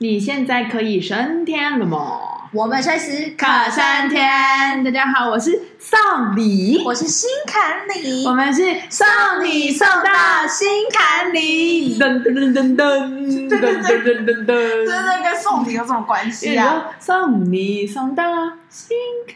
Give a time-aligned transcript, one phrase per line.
[0.00, 2.20] 你现在可以升天了吗？
[2.52, 4.84] 我们随时可升天。
[4.84, 9.04] 大家好，我是送礼，我是心坎里，我们是送
[9.42, 11.98] 礼送到心坎里。
[11.98, 16.90] 噔噔噔噔噔噔噔噔噔噔，对对，跟送礼有什么关系啊？
[17.00, 18.22] 送礼送到
[18.68, 18.96] 心
[19.26, 19.34] 坎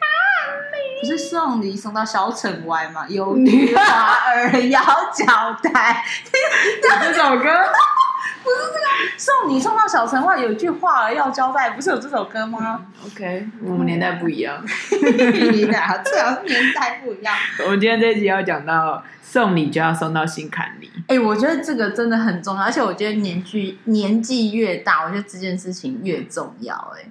[0.71, 3.05] 里，不是送礼送到小城外吗？
[3.09, 3.83] 有女花
[4.29, 4.81] 儿摇
[5.13, 6.05] 脚带，
[6.81, 7.51] 这首歌。
[8.43, 8.87] 不是这个
[9.17, 17.35] 送你送到小城外有一句话儿要交代，不是有这首歌吗？OK，我们年代不一样，你俩最好是年代不一样。
[17.65, 20.91] 我们今天这一集要讲到送礼就要送到心坎里。
[21.09, 26.75] 哎、欸，我觉得这个真的很重要，而且我觉得年纪年纪越大，我觉得这件事情越重要。
[26.97, 27.09] 哎，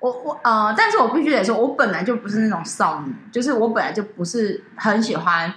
[0.00, 5.54] 我我呃，但是我必须得说，我本来就不是那种少女，就是我本来就不是很喜欢。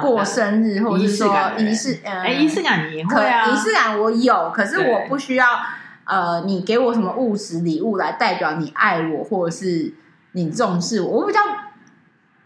[0.00, 3.46] 过生日，或者是说仪式，哎，仪式感你会啊？
[3.50, 5.46] 仪式感我有，可是我不需要
[6.04, 9.92] 呃，你给我什么物质礼物来代表你爱我，或者是
[10.32, 11.20] 你重视我。
[11.20, 11.40] 我比较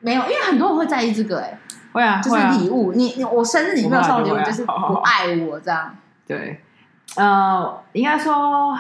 [0.00, 1.59] 没有，因为很多人会在意这个，哎，
[1.93, 2.93] 会啊，就是礼物。
[2.93, 5.97] 你你我生日你没有送礼物，就是不爱我这样。
[6.27, 6.61] 对，
[7.15, 8.77] 呃，应该说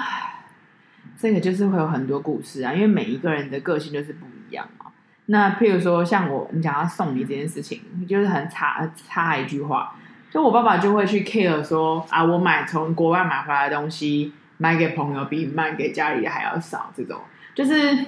[1.16, 4.66] 这个就是会有很多故事啊，因为每一个人的个性就是不一样。
[5.26, 9.94] 那譬如说，像我，你讲要送你这件事情，就是很差差一句话，
[10.30, 17.20] 就我爸爸就会去 care 说啊，我买从国外买回来的东西，买给朋友比卖给家里的还要少，这种
[17.54, 18.06] 就是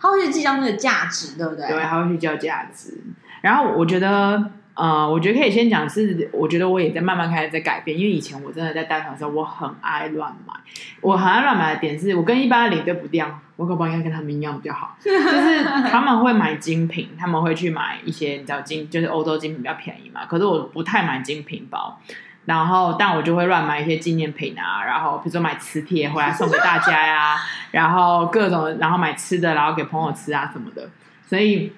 [0.00, 1.68] 他会去计较那个价值，对不对？
[1.68, 2.98] 对，他会去计较价值。
[3.40, 4.50] 然后我觉得。
[4.78, 10.54] 呃，我觉得可以先讲是，我觉得我也在慢慢开始在改变，因为以前我真的在带团的时候，我很爱乱买。
[11.00, 20.24] 我很爱乱买的点是，我跟一般的领队不一样，我可不应该跟他们一样比较好，就是 他们会买精品，他们会去买一些你知道精，就是欧洲精品比较便宜嘛。
[20.26, 21.98] 可是我不太买精品包，
[22.44, 27.36] 然后但我就会乱买一些纪念品啊，然后比如说买磁铁回来送给大家呀、啊，
[27.72, 30.88] 然后各种，然后买吃的，然后给朋友吃啊什么的，
[31.26, 31.72] 所以。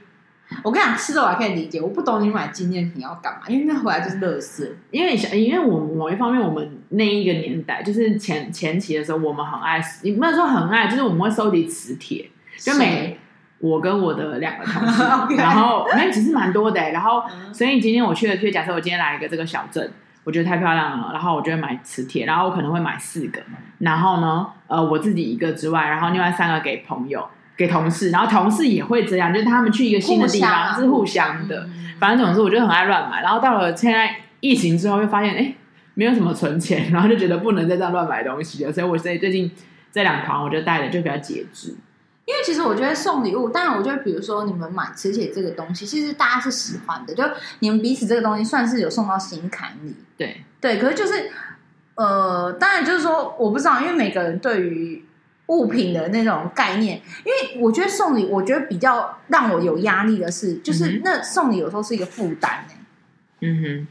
[0.64, 4.76] 我跟你讲，吃的我还可以理解，我不懂你买纪念品要干嘛，因为那回来就是乐事。
[4.90, 12.28] 因为想因为我某一方面，我们那一个年代，就是前前期的时候，我们很爱，你不能说很爱，就是我们会收集磁铁，
[12.58, 13.16] 就每
[13.58, 15.02] 我跟我的两个同事，
[15.38, 17.22] 然后那其实蛮多的，然后
[17.52, 19.92] 所以今天我去了，就假设我今天来一个这个小镇，
[20.24, 23.40] 我觉得太漂亮了，然后我就会买磁铁，然后我可能会买四个，
[23.78, 27.24] 然后呢，呃，我自己一个之外，然后另外三个给朋友。
[27.60, 31.68] 给同事，然后同事也会这样，就是他们去一个新的地方是互相的。
[31.98, 33.20] 反正总之，我就很爱乱买。
[33.20, 35.54] 然后到了现在疫情之后，又发现哎，
[35.92, 38.72] 没有什么存钱， 然后就觉得不能再这样乱买东西了。
[38.72, 39.50] 所以，我所以最近
[39.92, 41.76] 这两团，我就带的就比较节制。
[42.24, 47.22] 因为其实我觉得送礼物，当然我觉得，比如说你们买磁铁这个东西，其实大家是喜欢的，就
[47.58, 49.94] 你们彼此这个东西算是有送到心坎里。
[50.16, 51.30] 对对，可是就是
[51.96, 55.04] 呃，当然就是说，我不知道，因为每个人对于。
[55.50, 62.76] 物品的那种概念，因为我觉得送礼，我觉得比较让我有压力的是，就是那送礼有时候是一个负担哎。
[63.40, 63.86] 嗯哼，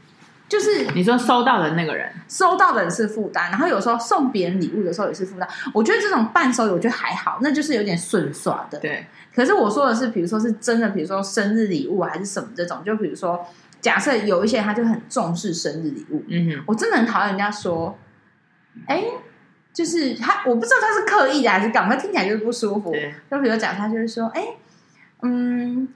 [0.48, 5.46] 就是你说收到的那个人，收到的人是负担，然后有时候送别人礼物的时候也是负担。
[5.74, 8.78] 我觉得这种伴手礼，我觉得还好，那就是有点顺耍的。
[8.78, 9.04] 对。
[9.34, 13.46] 可是我说的是，比如说是真的，比如说生日礼物还是什么这种，就比如说
[13.82, 17.98] 假设有一些他就很重视生日礼物，嗯哼，我真的很讨厌人家说，
[18.86, 19.04] 哎。
[19.72, 22.94] 就是他，我不知道他是刻意的还是干嘛，听起来就是不舒服。
[23.30, 24.48] 就比如讲，他就是说，哎，
[25.22, 25.88] 嗯，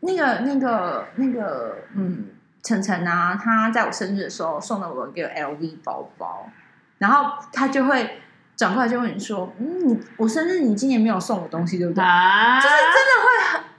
[0.00, 2.26] 那个、那个、那个，嗯，
[2.62, 6.48] 晨晨啊，他在我生日的时候送了我一个 LV 包包，
[6.98, 8.20] 然后他就会
[8.56, 12.02] 转过来就问你说，嗯，你我生日你今年没有送我东西，对不对？
[12.04, 13.71] 啊，就是真的会很。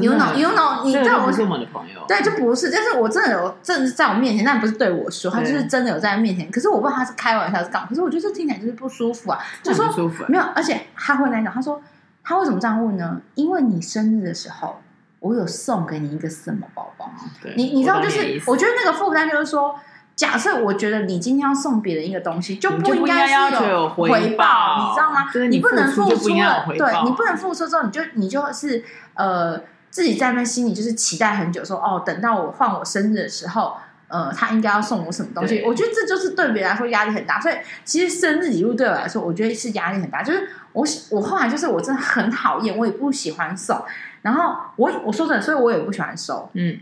[0.00, 6.50] You know，你在我不是我们的朋友，对，就不是，但是我真的有，真的是在我面前，但不是对我说，他就是真的有在面前。
[6.50, 11.80] 可是我不知道他是开玩笑是干嘛，可是我觉得这听起来就是不舒服啊，就说舒服没有，而且他会来讲，他说
[12.22, 13.20] 他为什么这样问呢？
[13.34, 14.80] 因为你生日的时候，
[15.20, 17.10] 我有送给你一个什么包包？
[17.42, 19.74] 对，你你知道，就是我觉得那个负担就是说，
[20.16, 25.30] 假设我觉得你今天要送别人一个东西，就不应该是有回报，你知道吗？
[25.48, 28.84] 你不能付出了，对你不能付出之后，你就你就是
[29.14, 29.60] 呃。
[29.94, 33.76] 自己在那心里就是期待很久说，说哦，等到我换我生日的时候，
[34.08, 35.62] 呃，他应该要送我什么东西？
[35.64, 37.40] 我觉得这就是对别人来说压力很大。
[37.40, 40.20] 所以其实生日礼物对我来说，我觉得是压力很大。
[40.20, 43.80] 就是我我后来就是我真的很讨厌，我也不喜欢送。
[44.22, 46.50] 然后我我说真的，所以我也不喜欢收。
[46.54, 46.76] 嗯，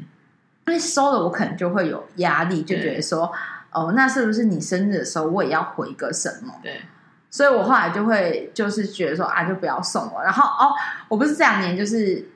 [0.67, 3.33] 因为收了我可能就会有压力，就觉得说
[3.71, 6.55] 哦，那是不是你生日的时候我也要回个什么？
[6.63, 6.83] 对。
[7.31, 10.23] 所以我后来就会就是觉得说啊，就不要送我。
[10.23, 10.73] 然后哦，
[11.09, 12.29] 我不是这两年就是。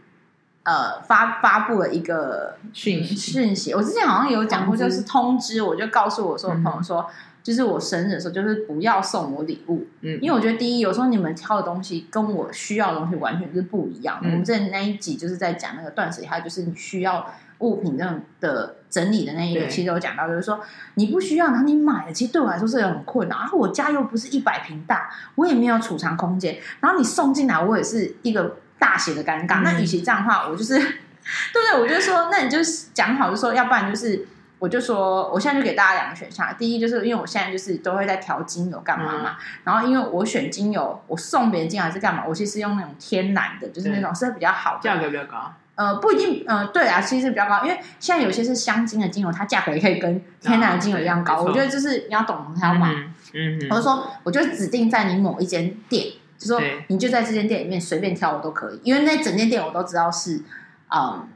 [0.68, 3.72] 呃，发发布了一个讯息，讯息。
[3.72, 14.18] 我之前好像有讲过，就是通知，我就告诉我说我朋友说，嗯、就是我生日的时候，就是不要送我礼物，嗯，因为我觉得第一，有时候你们挑的东西跟我需要的东西完全是不一样。
[14.22, 20.60] 嗯、我们在那一集就是在讲那个断舍离，还有就是你需要物品这样的整理的那一个，其实有讲到，就是说
[20.94, 23.38] 你不需要，然后你买了，其实对我来说是很困难。
[23.38, 29.60] 然后我家又不是一百平大，我也没有储藏空间，然后你送进来，我也是一个大写的尴尬。
[29.60, 31.80] 嗯、那与其这样的话，我就是 对不对？
[31.80, 32.58] 我就说，那你就
[32.92, 34.26] 讲好，就说要不然就是。
[34.58, 36.48] 我就说，我现在就给大家两个选项。
[36.58, 39.36] 第一，就是因为我现在就是都会在调精油干嘛嘛。
[39.38, 42.24] 嗯、然后，因为我选精油，我送别人精油还是干嘛？
[42.26, 45.52] 我其实用那种天然的，就是那种是比较好的，价格比较高。
[45.76, 51.34] 呃，不一定，呃，对啊，其实比较高，因为现在有些是香精的精油，它价格也可以跟天然的精油一样高。
[51.34, 52.92] 啊、我觉得就是你要懂，才要买。
[52.92, 56.06] 嗯，嗯，我就说，我就指定在你某一间店，
[56.36, 60.42] 就说你就在这间店里面随便挑，我都可以，因为那整间店我都知道是
[60.88, 61.28] 嗯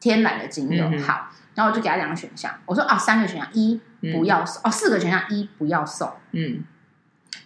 [0.00, 0.84] 天然的精油。
[0.92, 1.30] 嗯、好。
[1.54, 3.80] 然后我就给他两个选项，我说啊，三个选项，一
[4.12, 6.64] 不要送，嗯、哦，四个选项，一不要送，嗯，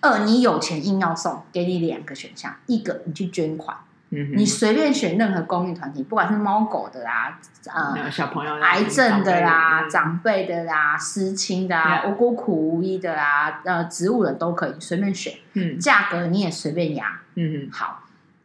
[0.01, 3.77] 二你有钱硬要送，给你两个选项，一个你去捐款，
[4.11, 18.03] 嗯哼，你随便选任何公益团体，不管是猫狗的啦，呃，小朋友癌症的啦，长辈的啦，失亲的啊，无辜苦无依的啦，呃，植物的都可以随便选，嗯，价格你也随便压，嗯哼，好，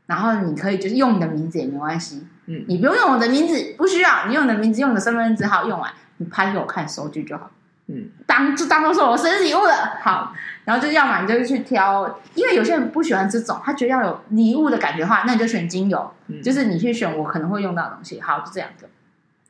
[0.08, 2.28] 然后你可以就是用你的名字也没关系。
[2.46, 4.28] 嗯，你不用用我的名字，不需要。
[4.28, 7.50] 你用你的名字，用你的身份证号用完，你拍给我看收据就好。
[7.88, 9.98] 嗯，当就当做是我生日礼物了。
[10.02, 10.34] 好，
[10.66, 18.22] 然后就要么你就去挑，因为有些人不喜欢这种，他觉得要有礼物的感觉的话，那你就选精油，嗯、就是你去选我可能会用到的东西。
[18.22, 18.88] 好，就这样子。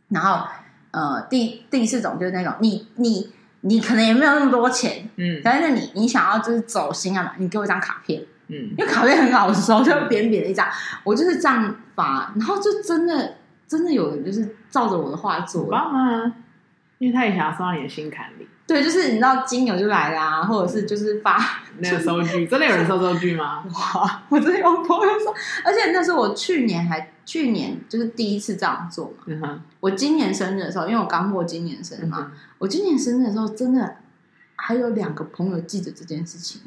[0.10, 0.48] 然后，
[0.92, 3.32] 呃，第第四种就是那种你你
[3.62, 8.22] 你可能也没有那么多钱，嗯，但是你你想要就是走心啊嘛，你给我一张卡片。
[8.48, 10.68] 嗯，因为卡片很好收，就扁扁的一张，
[11.06, 13.36] 我就是这样发，然后就真的
[13.66, 16.34] 真的有人就是照着我的话做，棒啊！
[16.98, 18.48] 因为他也想要送到你的心坎里。
[18.66, 21.38] 对，就是你知道金牛就来啦，或者是就是发
[21.80, 23.64] 那个收据，真的有人收收据吗？
[23.74, 24.24] 哇！
[24.30, 25.34] 我真的有朋友说，
[25.66, 29.64] 而且那是我去年还去年就是第一次这样做嘛。
[29.82, 33.98] 我今年生日的时候，因为我刚过今年生日嘛，嗯、我今年生日的时候真的
[34.56, 36.62] 还有两个朋友记得这件事情。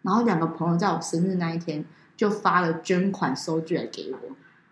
[0.00, 1.84] 然后两个朋友在我生日那一天
[2.16, 4.12] 就发了捐款收据来给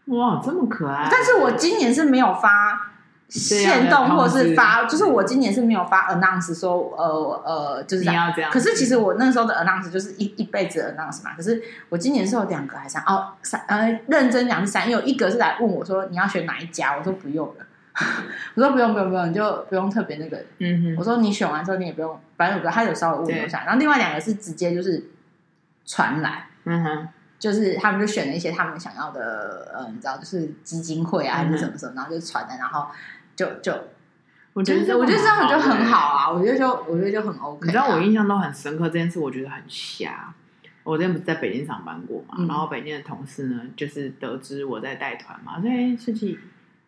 [0.06, 1.06] 我，哇，这么可爱！
[1.08, 2.89] 但是我今年是没有发
[3.30, 8.32] 限动，或是发，就是我今年是没有发 announce 说，呃呃，就是这样。
[8.34, 11.30] 这样可是其实我那时候的 announce 就是一一辈子的 announce 嘛。
[11.36, 13.02] 可是我今年是有两个还是三？
[13.04, 17.66] 哦，三呃，认真讲是三，因为有一个是来问我说你要选哪一家，我说不用了，
[18.56, 20.44] 我说不用不用不用，你就不用特别那个。
[20.58, 23.60] 嗯哼，我说你选完之后你也不用，反正我他有稍微问一下。
[23.60, 25.10] 对然后另外两个是直接就是。
[25.86, 32.86] 传来，嗯哼，就是他们就选了一些他们想要的，呃，你知道，就是基金会啊，还是什么什么，然后就传的，然后
[33.40, 33.72] 就就，
[34.52, 37.60] 我觉得我觉得这样就很好啊，我觉得就我觉得就很 OK。
[37.66, 40.34] 你知道我印象都很深刻这件事，我觉得很瞎。
[40.82, 46.38] 我之前不是在北京上班过嘛，然后北京的同事呢，就是得知我在带团嘛，所以事情，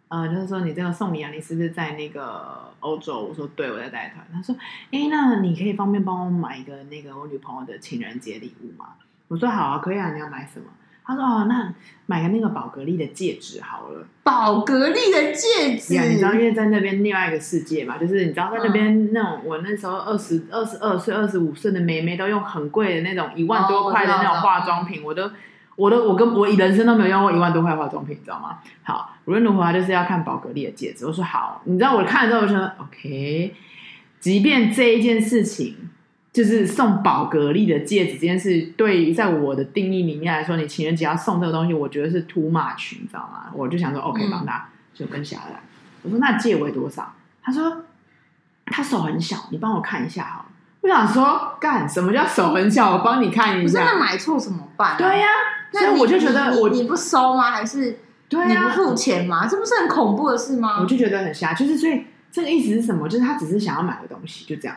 [0.09, 3.23] 呃，就是说你这个送礼啊，你是不是在那个欧洲？
[3.23, 4.27] 我说对，我在带团。
[4.31, 4.55] 他说，
[4.91, 8.89] 哎，那你可以方便帮我买一个那个我女朋友的情人节礼物吗？
[9.29, 10.67] 我说好啊，可以啊，你要买什么？
[11.05, 11.73] 他说哦，那
[12.07, 14.07] 买个那个宝格丽的戒指好了。
[14.23, 25.31] 宝格丽的戒指，你知道，因为在那边另外一个世界嘛，就是你知道在那边那种，我那时候二十二十二岁、二十五岁的妹妹都用很贵的那种一万多块的那种化妆品，我都。
[25.75, 28.59] 我都我跟我人生都没有用过一万多块化妆品，你知道吗？
[28.83, 31.07] 好，无论如何，就是要看宝格丽的戒指。
[31.07, 33.55] 我说好，你知道我看了之后，我就说 OK。
[34.21, 35.75] 即便这一件事情
[36.33, 43.51] 就是送宝格丽的戒指这件事，对于在我的定义里面来说，你情人节要送这个东西，我觉得是 too much，你知道吗？
[43.55, 45.61] 我就想说 OK，帮他就跟下来。
[46.03, 47.13] 我说那戒围多少？
[47.43, 47.85] 他说
[48.67, 50.47] 他手很小，你帮我看一下好了。
[50.81, 52.93] 我想说干什么叫手很小？
[52.93, 53.81] 我帮你看一下。
[53.81, 54.97] 不是那买错怎么办？
[54.97, 55.27] 对呀。
[55.71, 57.51] 所以我就觉得我你不收吗？
[57.51, 57.99] 还是
[58.29, 59.47] 对你不付钱吗？
[59.47, 60.79] 这不是很恐怖的事吗？
[60.81, 63.07] 我就觉得很瞎，就是所以这个意思是什么？
[63.09, 64.77] 就是他只是想要买个东西，就这样。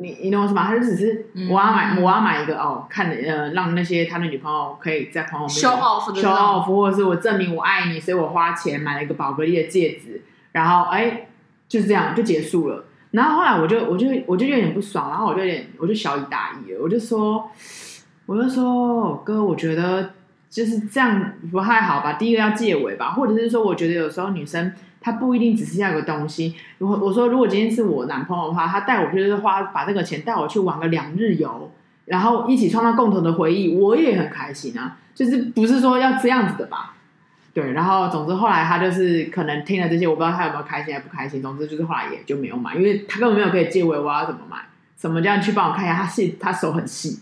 [0.00, 0.62] 你你懂我什么？
[0.62, 10.22] 他就只是我要买，我要买一个哦，看呃，让那些他的女朋友可以在朋友面前 show off show off，或者是我证明我爱你，所以我花钱买了一个宝格丽的戒指，
[10.52, 11.28] 然后哎，
[11.68, 12.84] 就是这样就结束了。
[13.12, 17.50] 然后后来我就我就我就有点不爽，然后我就有点我就小以大意了，我就说。
[18.24, 20.10] 我就说哥，我觉得
[20.48, 22.12] 就是这样不太好吧。
[22.12, 24.72] 第一个要戒尾吧，或者是说，我觉得有时候女生
[25.02, 26.54] 他不一定只是要个东西。
[26.78, 31.70] 如果我说，如果今天是我男朋友的话，他带我就是花把这个钱带我去玩个两日游，
[32.06, 34.96] 然后一起创造共同的回忆，我也很开心啊。
[35.14, 36.94] 就是不是说要这样子的吧？
[37.52, 37.72] 对。
[37.72, 41.42] 然后总之后来他就是可能听了这些，我不知道他有没有开心还不开心。
[41.42, 44.56] 总之就是后来也就没有买，因为他根本没有可以戒围，我要怎么买？
[44.96, 45.96] 什么叫你去帮我看一下？
[45.96, 47.20] 他细，他手很细，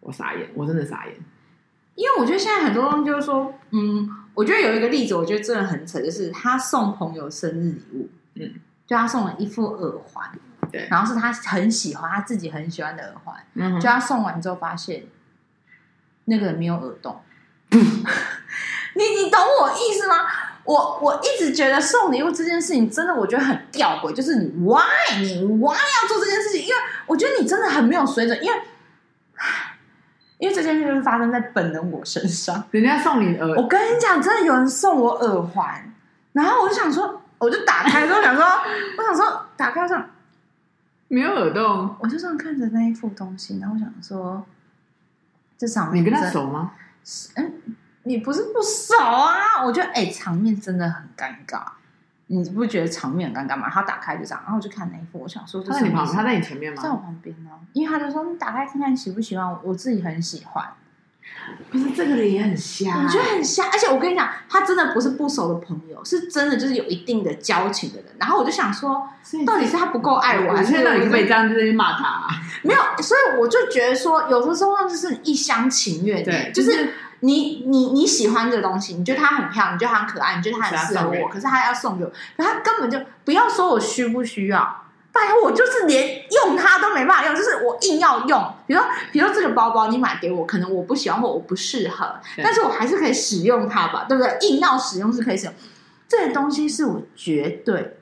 [0.00, 1.14] 我傻眼，我真的傻眼。
[1.94, 8.52] 因为我觉得现在很多东西就是说，嗯，我觉得有一个例子，我觉得真的很扯，就是他送朋友生日礼物，嗯，
[8.86, 10.30] 就他送了一副耳环，
[10.70, 15.04] 对，然后是他很喜欢，他自己很喜欢的耳环，嗯，就他送完之后发现
[16.26, 17.18] 那个人没有耳洞，
[17.70, 20.16] 你你懂我意思吗？
[20.64, 24.84] 我我一直觉得送礼物这件事情真的，我觉得很吊诡，就是你 why
[25.18, 26.60] 你 why 要做这件事情？
[26.60, 26.74] 因为
[27.06, 28.60] 我觉得你真的很没有水准，因为。
[30.38, 35.92] 因为这件事就是发生在本人我身上，人家送你耳，我跟你讲，真的有人送我耳环，
[36.32, 40.10] 然后我就想说，我就打开之后想说，我想说打开上
[41.08, 44.44] 没有耳洞，我就这样看着那一副东西，然后我想说，
[45.56, 46.72] 这场面你跟他熟吗？
[47.36, 47.52] 嗯，
[48.02, 51.62] 你不是不熟啊，我觉得哎、欸，场面真的很尴尬。
[52.28, 53.68] 你不觉得场面很尴尬吗？
[53.70, 56.82] 他打开就这样，然后我就看那一副，我想说，他在你旁边，他在你前面吗？
[56.82, 60.66] 在我旁边呢，因为他就说你打开看看你喜不喜欢，我我自己很喜欢。
[61.70, 68.06] 不是这个人也很瞎，我觉得很瞎，而且我跟你讲，他真的不是不熟的朋友，是真的就是有一定的交情的人。
[68.18, 69.08] 然后我就想说，
[69.46, 72.26] 到底是他不够爱我，还是到底可以这样子骂他、啊？
[72.62, 76.90] 没有，所以我就觉得说，有的时候就是一厢情愿，对，就是。
[77.26, 88.54] 你你你喜欢这个东西，你觉得它很漂亮，你觉得它很可爱，你觉得它很适合我，可是他要送给我，可他根本就不要说我需不需要，拜托我就是连用它都没办法用，就是我硬要用。
[88.66, 94.38] 比如说，比如说这个包包你买给我，可能我不喜欢或我不适合，但是我还是可以使用它吧，对不对？
[94.48, 95.54] 硬要使用是可以使用，
[96.08, 97.98] 这个东西是我绝对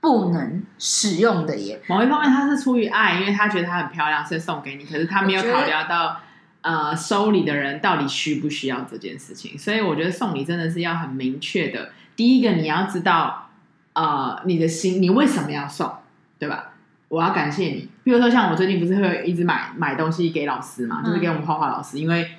[0.00, 1.82] 不能使用的耶。
[1.88, 6.20] 某一方面，他是出于爱，因为他觉得它很漂亮，所以送给你，可是他没有考虑到。
[6.64, 9.58] 呃，收礼的人到底需不需要这件事情？
[9.58, 11.90] 所以我觉得送礼真的是要很明确的。
[12.16, 13.50] 第一个，你要知道，
[13.92, 15.92] 呃，你的心，你为什么要送，
[16.38, 16.72] 对吧？
[17.08, 17.90] 我要感谢你。
[18.02, 22.30] 比如说，像我最近不是会一直买买东西给老师嘛，就是给我们画画老师，嗯、因为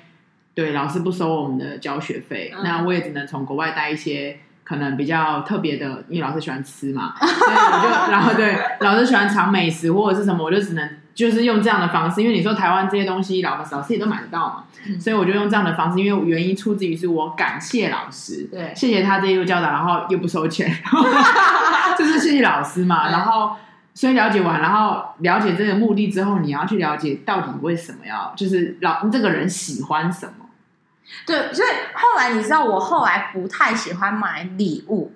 [0.54, 10.98] 对老师不收我们的教学费，嗯、那我也只能从国外带一些可能比较特别的，因为老师喜欢吃嘛，所以我就然后对老师喜欢尝美食或者是什么，我就只能。
[11.16, 20.70] 就是用这样的方式，因为你说台湾这些东西，老师老师也都买得到嘛，嗯、所以我就用这样的方式，因为原因出自于是我感谢老师，对，谢谢他这一路教导，然后又不收钱，
[21.98, 23.08] 就是谢谢老师嘛。
[23.10, 23.56] 然后
[23.94, 30.44] 所以了解完，然后了解这个目的之后，你要去了解到底为什么要，就是老这个人喜欢什么。
[31.24, 35.12] 对，所以后来你知道，我后来不太喜欢买礼物，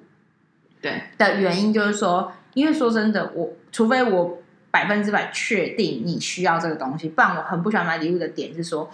[0.81, 4.40] 对的原因就是说，因为说真的，我除非我。
[4.71, 8.89] 百分之百确定你需要这个东西，不然我很不喜欢买礼物的点是说，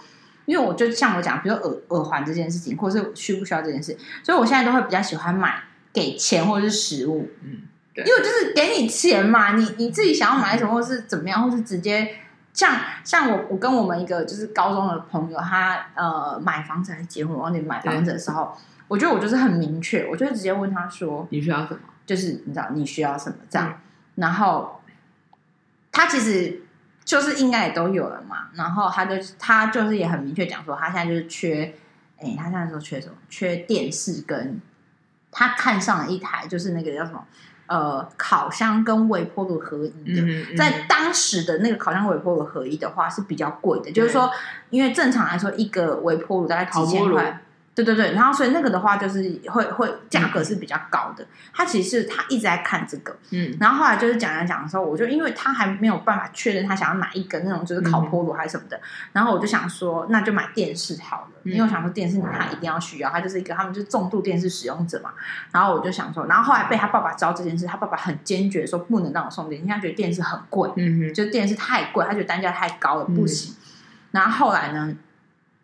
[0.45, 5.61] 因为我就像我讲，比如耳耳环这件事情，或者是需不需要这件事，所以我现在都会比较喜欢买
[5.93, 7.61] 给钱或者是食物，嗯，
[7.93, 12.15] 对，因为就是给你钱嘛，你你自己想要买什么，或是怎么样，或是直接
[12.53, 18.57] 像像我我跟我们一个就是高中的朋友，他呃买房子还是结婚，然后你买房子的时候，
[18.87, 23.75] 我觉得我就是很明确，我就直接问他说你需要什么，就是你知道你需要什么这样，嗯、
[24.15, 24.76] 然后。
[25.97, 26.61] 他其实
[27.03, 31.73] 就是应该也都有了嘛，然后他就他就是也很明确讲说，他现在就是缺，
[32.19, 33.15] 哎，他现在说缺什么？
[33.27, 34.61] 缺电视跟
[35.31, 37.25] 他看上了一台，就是那个叫什么？
[37.65, 40.21] 呃，烤箱跟微波炉合一的。
[40.21, 44.29] 嗯嗯、在当时的那个烤箱微波炉合一的话是比较贵的，就是说，
[44.69, 47.41] 因为正常来说一个微波炉大概几千块。
[47.77, 51.23] 对对对，然后所以那个的话就是会会价格是比较高的。
[51.53, 58.81] 他其实他一直在看这个，嗯，然后后来就是讲讲讲的时候，我就因为他还没有办法确认他想要哪一个那种就是烤菠萝还是什么的，嗯、
[59.13, 65.11] 然后我就想说那就买电视好了，嗯、因为我想说电视他一定要需要，他就是一个他们就是重度电视使用者嘛。
[65.51, 73.53] 然后我就想说，然后后来被他爸爸知道这件事，他爸爸很坚决说不能让我送电视，因为他觉得电视很贵，嗯哼，就电视太贵，他觉得单价太高了不行。
[73.53, 73.57] 嗯、
[74.11, 74.95] 然后后来呢？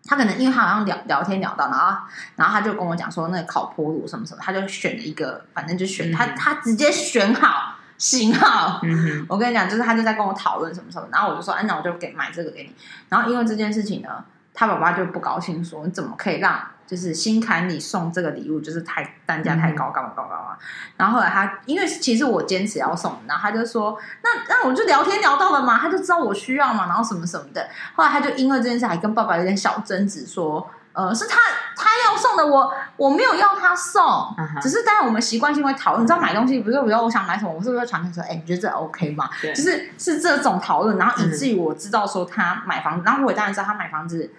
[0.05, 1.97] 他可能因为他好像聊聊天聊到，然后
[2.35, 8.81] 然后他就跟我讲说那个烤菠萝什么什么，他就选了一个，反正就选、嗯、他他直接选好型号。
[8.83, 12.75] 嗯、我跟你讲，就是他就在跟我讨论什么什么，然后我就说，哎，那我就给买这个给你。
[13.07, 16.59] 然后因为这件事情呢，他爸爸就不高兴，说你怎么可以让？
[16.85, 20.57] 就是心坎里送这个礼物，就是太单价太高，高高高高啊！
[20.97, 27.67] 然后后来他，因为其实我坚持要送，然后他就说，那那我就聊天聊到了嘛，他就知道我需要嘛，然后什么什么的。
[27.95, 30.69] 后来他就因为这件事还跟爸爸有点小争执，说。
[30.93, 31.39] 呃，是他
[31.75, 34.61] 他要送的，我我没有要他送，uh huh.
[34.61, 36.03] 只是当然我们习惯性会讨论。
[36.03, 39.29] 你知道买东西，不是说比如我想买什么，我是不是会传给说，哎，你觉得这 OK 吗？
[39.41, 44.31] 对就是是这种讨论，然后以至于我知道说他买房子，然后我也当然知道他买房子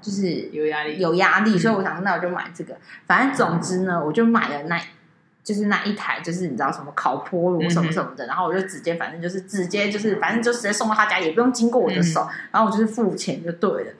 [0.00, 2.76] 就是有压力，有压力，所以我想说那我就买这个。
[3.06, 4.80] 反正总之呢，我就买了那。
[5.42, 13.92] 就是那一台，就是你知道什么烤菠萝什么什么的，嗯、然后我就直接反正就是直接就是反正就直接送到他家，也不用经过我的手，嗯、然后我就是付钱就对了。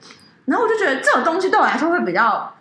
[0.45, 2.55] 然后我就觉得这种东西对我来说会比较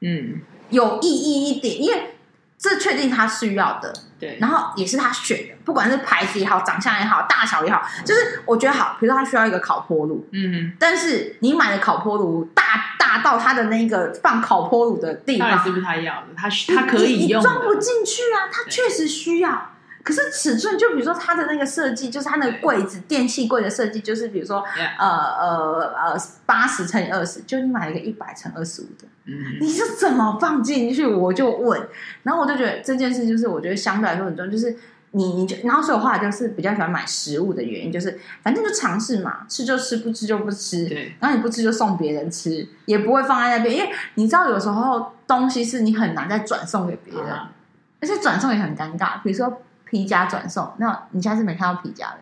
[0.00, 0.40] 嗯
[0.70, 2.16] 有意义一点，因为
[2.58, 8.96] 这确定他需要的，对，然后也是他选的，不管是牌子也好，长相也好，大小也好，就是我觉得好。
[9.00, 13.12] 比如说他需要一个烤坡炉，嗯，但是你买的烤坡炉大大。
[13.22, 16.28] 到他的那个放烤坡炉的地方，是不是他要的？
[16.34, 18.48] 他他可以用，装不进去啊！
[18.50, 19.71] 他确实需要，
[20.02, 24.64] 可是尺寸，就比如说它的那个设计，就是它那个柜子电器柜的设计，就是比如说
[24.98, 31.06] 呃呃呃八十乘以二十，就你买了一个一百乘二十五的，嗯，你是怎么放进去？
[31.06, 31.88] 我就问，
[32.22, 34.76] 然后我就觉得这件事就是我觉得相对来说很重要，就是。
[35.14, 40.86] 你你就然后所以我后来就是比较喜欢买食物的原因，就是反正就尝试嘛，吃就吃，不吃就不吃。
[40.86, 47.52] 对，然后你不吃就送别人吃，也不会放在那边，因为你知道有时候东西是你很难再转送给别人，啊、
[48.00, 49.20] 而且转送也很尴尬。
[49.22, 49.60] 比如说
[49.92, 52.18] 皮夹转送，那你下次没看到皮夹的，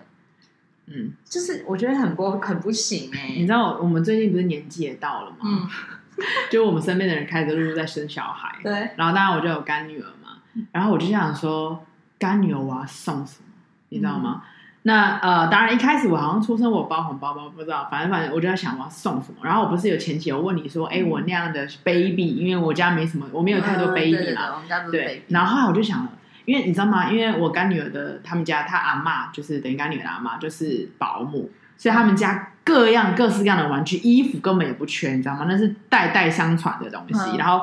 [0.88, 3.34] 嗯，就是我觉得很不很不行哎、欸。
[3.38, 5.36] 你知道我们最近不是年纪也到了吗？
[5.44, 5.66] 嗯，
[6.52, 11.82] 就我们身边的人开始陆续在生小孩，对，然后当然我就有干女儿嘛，然后我就想说。
[12.20, 13.46] 干女儿我要送什么，
[13.88, 14.42] 你知道吗？
[14.44, 14.48] 嗯、
[14.82, 19.36] 那呃，当然一开始我好像出生我包红包包，不知道，反正反正我就在想我要送什么。
[19.42, 24.60] 然后我不是有前期有问你说，哎、嗯，我那样的 baby，因为我家没什么，我没有太多 baby 嘛，
[24.92, 25.24] 对。
[25.28, 26.12] 然后后来我就想了，
[26.50, 27.10] 因为你知道吗？
[27.10, 35.46] 因为我干女儿的他们家，她阿妈就是等于干女儿的阿妈就是保姆，所以他们家各样各式各样的玩具、衣服根本也不缺，你知道吗？
[35.48, 37.30] 那是代代相传的东西。
[37.30, 37.62] 嗯、然后。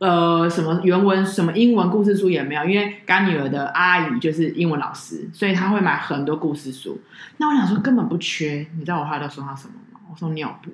[0.00, 6.98] 呃，什么原文、什么英文故事书也没有，因为干女儿的阿姨就是英文老师，所以她会买很多故事书。
[7.36, 10.00] 那我想说根本不缺，你知道我后来都送她什么吗？
[10.10, 10.70] 我送尿布，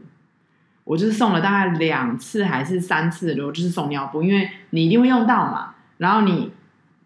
[0.85, 5.75] 我就是送了大概两次还是三次的，我就是送尿布，因为你一定会用到嘛。
[5.97, 6.53] 然后你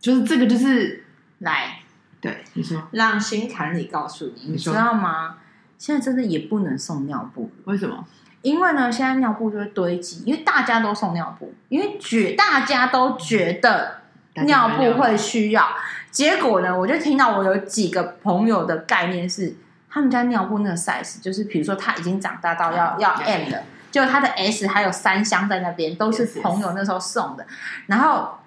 [0.00, 1.04] 就是这个就是
[1.38, 1.80] 来，
[2.20, 5.36] 对，你说让心坎里告诉你，你知道吗？
[5.78, 8.04] 现在真的也不能送尿布，为什么？
[8.42, 14.00] 因为呢，现在尿布就会堆积，因为大家都送尿布，因为觉大家都觉得
[14.46, 15.68] 尿布会需要。
[16.10, 19.54] 结果呢，我就听到我有几个朋友的概念是，
[19.90, 27.46] 他们家尿布那个 size，就是比如说他已经长大到要要 M 了，就他的 S 还有三箱在那边，都是朋友那时候送的。
[27.86, 28.38] 然后，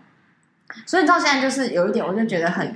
[0.85, 2.75] 所以你知道现在就是有一点，我就觉得很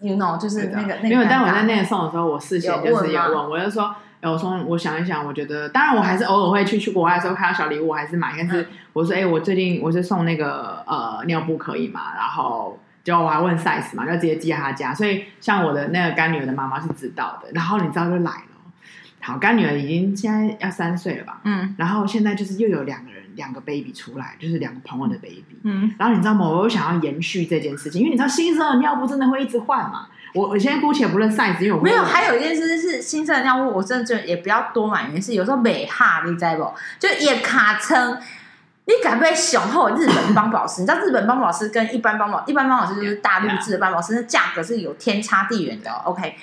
[0.00, 1.08] ，you know，就是那个那个。
[1.08, 3.94] 因为但我在那个送的时候，我事先就是有问，我就说。
[4.22, 8.34] 哎我说，我想一想，我觉得，当然我还是偶尔会去去国外的时候看到小礼物，我还是买。
[8.36, 12.12] 但是我说，哎、欸，我最近我是送那个呃尿布可以吗？
[12.14, 14.92] 然后就我还问 size 嘛，就直接寄他家。
[14.92, 17.48] 所以像我的那个干女儿的妈妈是知道的。
[17.54, 18.42] 然后你知道就来了，
[19.22, 21.40] 好，干女儿已经现在要三岁了吧？
[21.44, 21.74] 嗯。
[21.78, 25.56] 然后现在就是又有两个人，两个 baby 出来，就是两个朋友的 baby。
[25.64, 25.90] 嗯。
[25.98, 26.46] 然后你知道吗？
[26.46, 30.08] 我又想要延续这件事情，因为你知道新生的尿布真的会一直换嘛。
[30.32, 32.04] 我我现在姑且不论 size，因为我没有。
[32.04, 36.72] 还有一件事是新生的尿布，我真的觉得也不要多买，原因是有时候美哈，你知道不？
[37.00, 38.16] 就也卡称，
[38.84, 40.82] 你敢不敢雄厚日本邦宝石？
[40.82, 45.90] 你知道日本邦宝石跟一般邦宝，一般邦宝石就是大陆制的邦宝石，那价格是有天差地远的。
[46.04, 46.36] OK，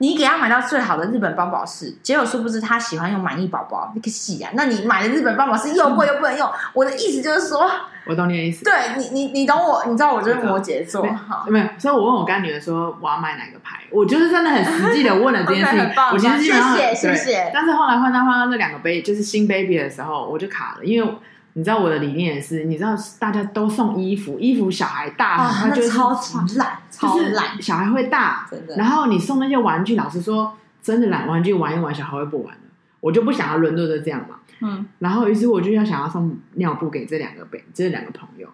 [0.00, 4.50] 你给他买到最好的日本邦宝适，结果殊不知他喜欢用满意宝宝，你可洗啊？
[4.54, 7.70] 那你买的日本邦宝适又贵又不能用，我的意思就是说。
[8.06, 8.64] 我懂你的意思。
[8.64, 11.66] 对你，你你懂我，你知道我就是摩羯座，哈没有？
[11.78, 15.90] 所以我问我干女儿说我要买哪个牌，我就是真的很实际的问了这件事情。
[16.12, 17.50] 我其实基本上谢谢谢谢。
[17.52, 21.14] 但是后来换到换到那两个 baby，就是新 baby 的时候，我就卡了，因为
[21.54, 26.10] 你知道我的理念也是，你知道大家都送衣服，衣服小孩大，他就超
[26.56, 28.76] 懒，超懒，小孩会大，真的。
[28.76, 32.62] 然后你送那些玩具，老实说，真的懒玩具玩一玩，小孩会不玩的，
[33.00, 34.36] 我就不想要沦落的这样嘛。
[34.60, 38.48] 嗯，然后于是我就要想要送尿布给这两个辈，这两个朋友，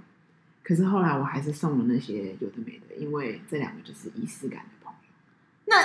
[0.62, 5.08] 可是后来我还是送了那些有的没的，因为这两个就是仪式感的朋友。
[5.66, 5.76] 那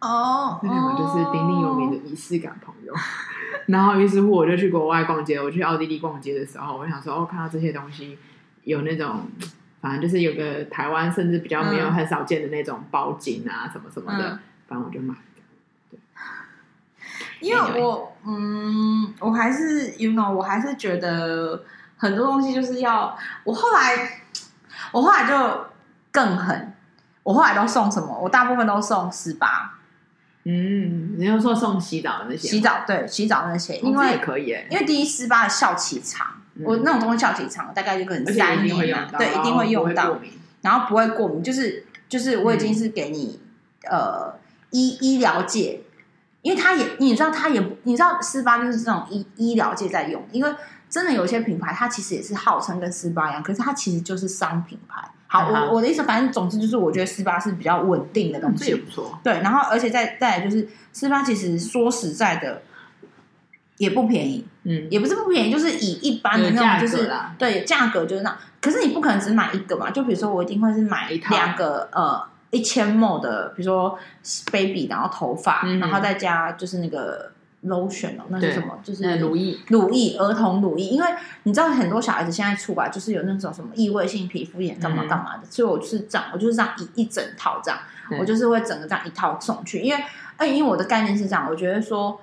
[0.00, 2.94] 哦，那两个就是鼎鼎有名的仪式感朋友。
[2.94, 2.96] 哦、
[3.66, 8.18] 然后于是乎我就去国外逛街，我去奥地利逛街的时候，我想说哦，看到这些东西
[8.64, 9.28] 有那种，
[9.82, 15.14] 反正就是有个台湾甚至比较没有很少见的那种包巾啊什么什么的，嗯、反正我就买。
[17.40, 21.62] 因为我嗯，我还是 you know，我还是觉得
[21.96, 24.22] 很多东西就是要我后来，
[24.92, 25.66] 我后来就
[26.10, 26.74] 更狠，
[27.22, 28.18] 我后来都送什么？
[28.18, 29.74] 我大部分都送十八。
[30.44, 32.48] 嗯，你又说送洗澡的那些？
[32.48, 40.18] 洗澡对，洗澡那些，因为、哦、也可以耶，因为第一丝巴的效期长，嗯、我那种东西效期长，大概就可能三年，对，一定会用到，
[40.62, 43.40] 然后不会过敏，就是就是我已经是给你、
[43.90, 44.34] 嗯、呃
[44.70, 45.82] 医医疗界。
[46.42, 50.26] 因为他也，你知道，他也，你知道，斯巴就是这种医医疗界在用。
[50.32, 50.50] 因为
[50.88, 59.16] 真的有些品牌，它其实也是号称跟斯巴一样，可是它其实就是商品牌，好，我我的意思，反正总之就是，我觉得斯巴是比较稳定的东西，也不错。
[59.22, 62.62] 对，然后而且再再来就是，斯巴其实说实在的，
[63.76, 73.96] 也不便宜，嗯，也不是不便宜，就是以一般的那种，就是对价格就是那，可是你不可能只买一个嘛，就比如说我一定会是买两个呃一千 ml 的，比如说
[74.50, 77.30] baby，然后头发，然后再加就是那个。
[77.64, 78.78] Lotion 哦，那是什么？
[78.82, 80.86] 就是乳液，乳液，儿童乳液。
[80.86, 81.06] 因为
[81.42, 87.78] 你知道很多小孩子现在出来就是有那种什么异位性皮肤炎，干嘛干嘛的，所以我就是这样，我就是这样一一整套这样，
[88.18, 89.80] 我就是会整个这样一套送去。
[89.80, 90.02] 因为，
[90.38, 92.18] 哎，因为我的概念是这样，我觉得说，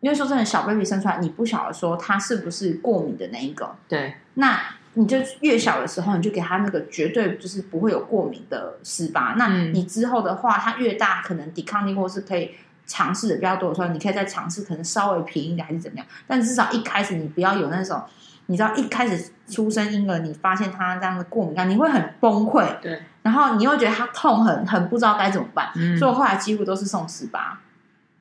[0.00, 4.60] 因为说真的，小 baby 生出来，你不晓得说他是不是过敏的那一个，对，那
[4.94, 9.36] 你就越小的时候，你就给他那个绝对就是不会有过敏的施巴。
[9.38, 12.50] 那你之后的话，他越大，可能抵抗力或是可以。
[12.90, 16.04] 尝试的比较多的时候，你可以再尝试，可能稍微便宜一点还是怎么样？
[16.26, 18.02] 但至少一开始你不要有那种，
[18.46, 22.66] 你知道一开始出生婴儿，你发现他这样的过敏感，你会很崩溃。
[22.80, 25.70] 对，然后你又觉得他痛很，很很不知道该怎么办。
[25.76, 27.60] 嗯，所以我后来几乎都是送十八。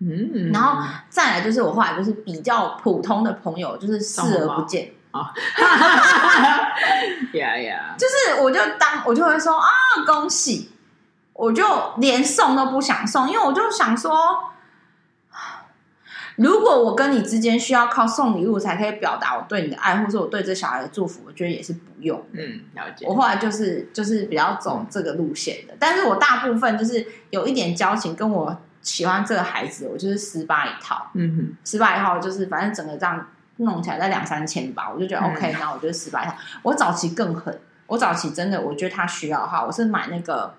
[0.01, 5.33] 嗯，然后再来就是我后来就是比较普通的朋友，就是视而不见啊。
[7.33, 9.67] 呀呀，就是我就当我就会说啊，
[10.05, 10.69] 恭喜，
[11.33, 11.65] 我就
[11.97, 14.43] 连送都不想送，因为我就想说。
[16.39, 22.23] 如果我跟你之间需要靠送礼物才可以表达我对你的爱，或者我对这小孩的祝福，我觉得也是不用。
[22.31, 23.05] 嗯，了解。
[23.05, 31.11] 我后来就是就是比较走这个路线的，但是我大部分就是有一点交情，跟我喜欢这个孩子，我就是十八一套。
[31.13, 36.33] 嗯哼，十八一套就是反正整个这样弄起来在两三千吧，我就觉得 OK，那、嗯、我就十八一套。
[36.61, 40.53] 我早期更狠，我早期真的我觉得他需要的话，我是买那个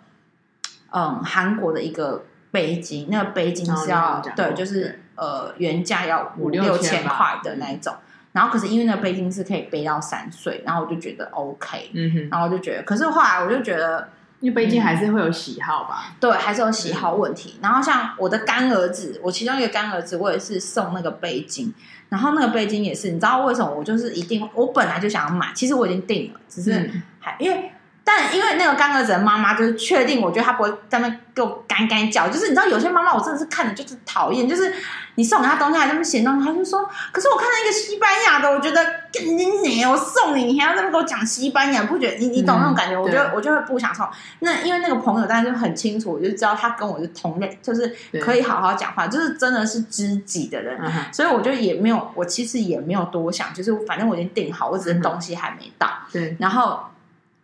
[0.91, 5.01] 嗯韩国的一个背巾，那个背巾是要对，就是。
[5.21, 7.95] 呃，原价要五六千块的那一种，
[8.33, 14.09] 然后可是因为那个背巾是可以背到三岁，然后我就觉得 OK，嗯哼，然后我就觉得，可是后来我就觉得，
[14.41, 17.59] 因为背巾还是会有喜好吧，嗯、对，还是有喜好问题。
[17.61, 21.71] 然后像我的干儿子，我其中一个干儿子，我也是送那个背巾，
[22.09, 23.71] 然后那个背巾也是，你知道为什么？
[23.71, 27.71] 我就是一定，我本来就想要买，其实我已经定了，只是还、嗯、因为。
[28.13, 32.29] 但因为那个干儿子的妈妈就是确定，我觉得她不会在那给我干干叫。
[32.29, 34.75] 就是你知道，有些妈妈我真的是看着就是讨厌，就是
[35.15, 38.85] 你送给她东西还那么嫌东西，她就说：“可是我看到一个西班牙的，我觉得
[39.25, 42.97] 你你我送你，你还要那么给我讲西班牙，不觉得你你懂那种感觉？
[42.97, 44.05] 嗯、我觉得我就会不想送。
[44.41, 50.77] 那因为那个朋友，当然就很清楚，我就知道他跟我是同类，就是可以好好讲话，就是真的是知己的人，
[51.13, 55.89] 所以我就也没有，我其实也没有多想，就是反正我已经订好，我只是东西还没到。
[56.13, 56.81] 对，然后。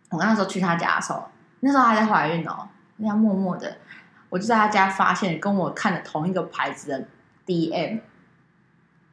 [0.09, 2.67] 我那时候去他家的时候，那时候还在怀孕哦，
[2.97, 3.77] 那样默默的，
[4.29, 7.05] 我就在他家发现跟我看的同一个牌子的
[7.45, 7.99] DM，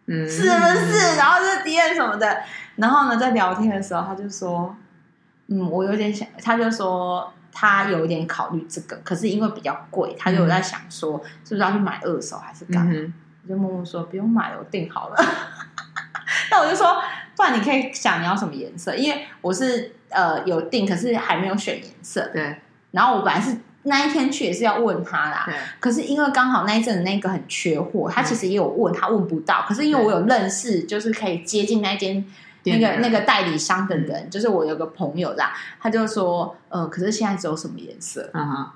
[0.07, 1.17] 嗯，是不是？
[1.17, 2.43] 然后就是 DM 什么的，
[2.77, 4.77] 然后呢，在聊天的时候，他就说，
[5.49, 12.93] 嗯，我有点想，他就说他有一点考虑这个，可是因为比较贵，他就有在想说，是不是要去买二手还是干嘛？
[12.95, 15.17] 嗯、我就默默说不用买了，我订好了。
[16.53, 17.03] 那我就说，
[17.37, 19.97] 不然你可以想你要什么颜色，因为我是。
[20.15, 22.31] 呃，有定，可是还没有选颜色。
[22.33, 22.57] 对。
[22.93, 25.43] 然后我本来是那一天去也是要问他啦。
[25.47, 25.55] 对。
[25.81, 29.65] 可是因为刚好那一阵子那个很缺货，他其实也有问，他问不到。
[29.69, 32.25] 可是因为我有认识，就是可以接近那间
[32.63, 38.31] 那个那个代理商的人，就是我有个朋友啦，他就说，呃，可是现在只有什么颜色？
[38.33, 38.71] 嗯哼。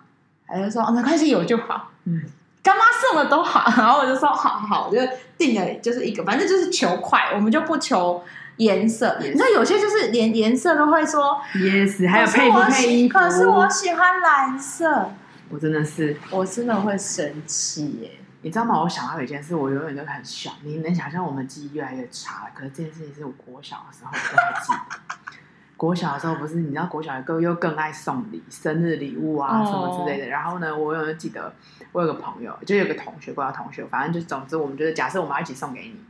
[0.47, 1.91] 他就说，哦，没关系，有就好。
[2.05, 2.23] 嗯。
[2.61, 3.71] 干妈送的都好。
[3.81, 4.99] 然后我就说，好好，就
[5.39, 8.23] 定了，就是一个，反正就是求快，我们就不求。
[8.59, 13.19] 颜色.你知道有些就是连颜色都会说 yes，还有配不配衣服？
[13.19, 15.11] 可是我喜欢蓝色，
[15.49, 18.11] 我真的是，我真的会生气耶！
[18.43, 18.81] 你知道吗？
[18.81, 20.53] 我想到有一件事，我永远都很小。
[20.63, 22.51] 你能想象我们记忆越来越差了？
[22.55, 24.99] 可是这件事情是我国小的时候我都还记得。
[25.77, 30.25] 国小的时候不是，你知道国小的哥又更爱送礼，生日礼物啊什么之类的。
[30.25, 30.33] Oh.
[30.33, 31.55] 然后呢，我永远记得
[31.93, 36.01] 我有个朋友，就有个同学，国小同学，反正就总之我们就是假设我们要一起送给你。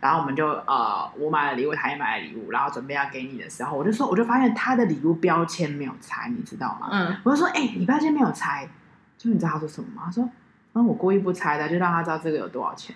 [0.00, 6.88] 然后我们就呃，我买了礼物，他也买了礼物，然后准备要给你的时候，我就说，我就发现他的礼物标签没有拆，你知道吗？
[6.92, 8.68] 嗯，我就说，哎、欸，你标签没有拆，
[9.16, 10.02] 就你知道他说什么吗？
[10.04, 10.28] 他说，
[10.74, 12.94] 嗯，我故意不拆的，就让他知道这个有多少钱。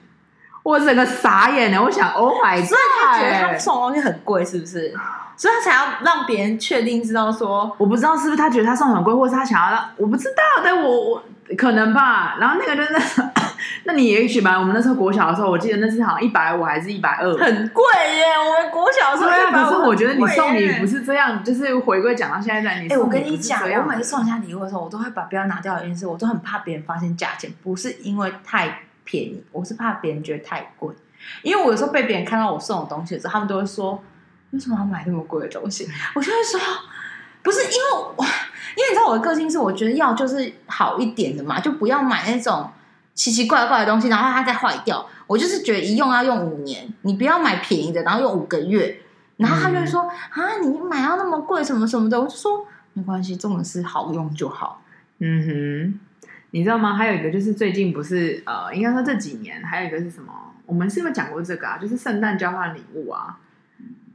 [0.62, 4.94] 我整个傻眼了，我想，Oh my God，所以他觉得他送东西很贵，是不是？
[5.36, 11.22] 所以他才要让别人确定知道说，我不知道是不是他觉得他送很贵，或是他想要让我不知道，但我我
[11.58, 12.36] 可能吧。
[12.38, 13.22] 然后那个就是。
[13.84, 17.84] 那你也许吧，我们那时候国小的时候，我记得那是好像一百五还是一百二，很贵
[18.16, 18.24] 耶。
[18.38, 22.86] 我们国小的时候，对啊，可是我觉得你送礼不是这样，就是回归讲到现在在你。
[22.88, 30.94] 哎、欸，我跟你讲，我每次送人家礼物的时候，我都会把标拿掉的原因是，我都很怕别人发现价钱，不是因为太便宜，我是怕别人觉得太贵。
[31.42, 34.02] 因为我有时候被别人看到我送的东西的时候，他们都会说
[34.50, 36.60] ：“为什么要买那么贵的东西？” 我就会说
[37.42, 37.76] ：“不是因为
[38.16, 38.24] 我。”
[38.74, 42.70] 因为你知道我的个性是，我觉得要就是好一点的嘛，就不要买那种
[43.14, 45.06] 奇奇怪怪的东西，然后它再坏掉。
[45.26, 48.98] 我就是觉得一用要用五年，你不要买便宜的，然后用五个月。
[49.38, 54.82] 然后他就会说、嗯、啊，你买到那么贵什么什么的，我就说没关系，重点是好用就好。
[55.18, 56.00] 嗯哼，
[56.50, 56.94] 你知道吗？
[56.94, 60.32] 还有一个就是最近不是呃，应该说这几年还有一个是什么？
[60.66, 61.78] 我们是不是讲过这个啊？
[61.78, 63.38] 就是圣诞交换礼物啊。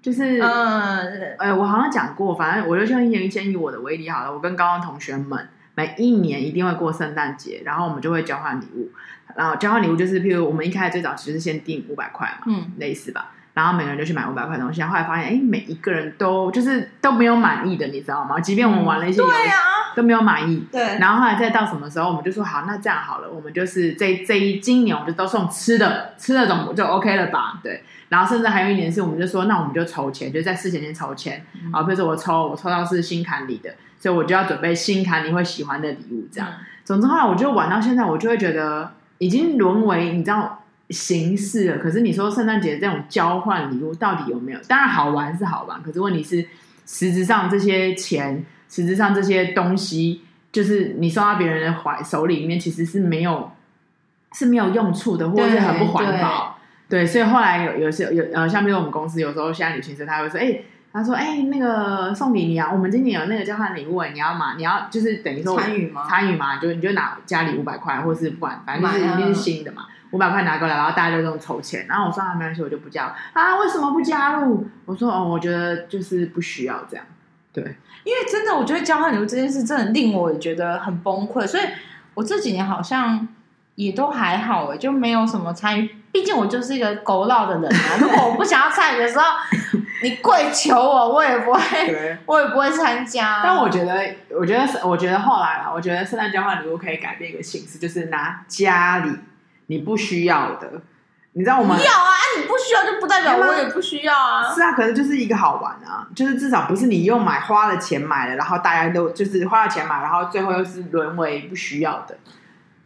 [0.01, 0.99] 就是，呃，
[1.39, 4.31] 呃，我好像讲过，反正我就先先以我的为例好了。
[4.31, 8.89] 我跟高中同学们每一年一定会过圣诞节，然后我们就会交换礼物。
[9.35, 13.29] 然后交换礼物就是，譬如我们一开始最早其实先定五百块嘛，嗯，类似吧。
[13.53, 18.39] 然后每个人就去买五百块东西，后来发现，哎，每一个人都就是都没有满意的，你知道吗？
[18.39, 19.57] 即便我们玩了一些游戏，对啊，
[19.95, 20.65] 都没有满意。
[20.71, 20.97] 对。
[20.97, 27.59] 然后后来再到什么时候，我们就说好，那这样好了，我们就是这这一今年我们就都送吃的，吃的总就 OK 了吧？
[27.61, 27.83] 对。
[28.09, 31.45] 然后甚至还有一年是，我们就说，那我们就筹钱，就在事前先筹钱。
[31.71, 36.49] 啊、嗯，比如说我抽，我抽到是新坎里的，所以我就要准备新卡你会喜欢的礼物，这样。
[36.51, 40.63] 嗯、总之后来我就玩到现在，我就会觉得已经沦为你知道。
[40.89, 44.60] 形式了，可是你说圣诞节这种交换礼物到底有没有？
[44.69, 46.47] 当然好玩是好玩，可是问题是
[46.86, 53.51] 实质上这些钱，实质上这些东西，就是你送到别人的怀手里面，其实是没有
[54.31, 56.57] 是没有用处的，或者是很不环保。
[56.88, 64.56] 对，对，所以后来有有些有呃，像比如我们公司有时候现在旅行社他会说，哎、欸，他说，哎、欸，那个送礼你啊，我们今年有那个交换礼物，你要吗？
[64.58, 66.08] 你要就是等于说参与吗？
[66.10, 69.84] 参与嘛，就你就拿家里五百块，或是不管，反正就是一定是新的嘛。
[70.12, 71.86] 五百块拿过来，然后大家就这种筹钱。
[71.88, 73.60] 然后我说啊，没关系，我就不加入啊。
[73.60, 74.65] 为什么不加入？
[74.86, 77.06] 我说哦，我觉得就是不需要这样。
[77.52, 77.63] 对，
[78.04, 81.45] 因为真的，我觉得交换礼物这件事真的令我也觉得很崩溃。
[81.45, 81.63] 所以
[82.13, 83.28] 我这几年好像
[83.76, 85.89] 也都还好，就没有什么参与。
[86.17, 87.97] 毕竟我就是一个狗闹的人啊。
[88.01, 89.25] 如果我不想要参与的时候，
[90.01, 93.41] 你跪求我，我也不会， 我也不会参加。
[93.43, 93.93] 但我觉得，
[94.32, 99.12] 我觉得，我觉得后来啊，我觉得圣诞交换礼物可以改变一个形式，就是拿家里。
[99.67, 100.67] 你不需要的，
[101.34, 104.51] 你知道我们要啊，你不需要就不代表我也不需要啊。
[104.51, 112.17] 是啊，可是就是一个好玩啊，就是至少不是你又买花了钱买了，然后大家都就是花了钱买，然后最后又是沦为不需要的。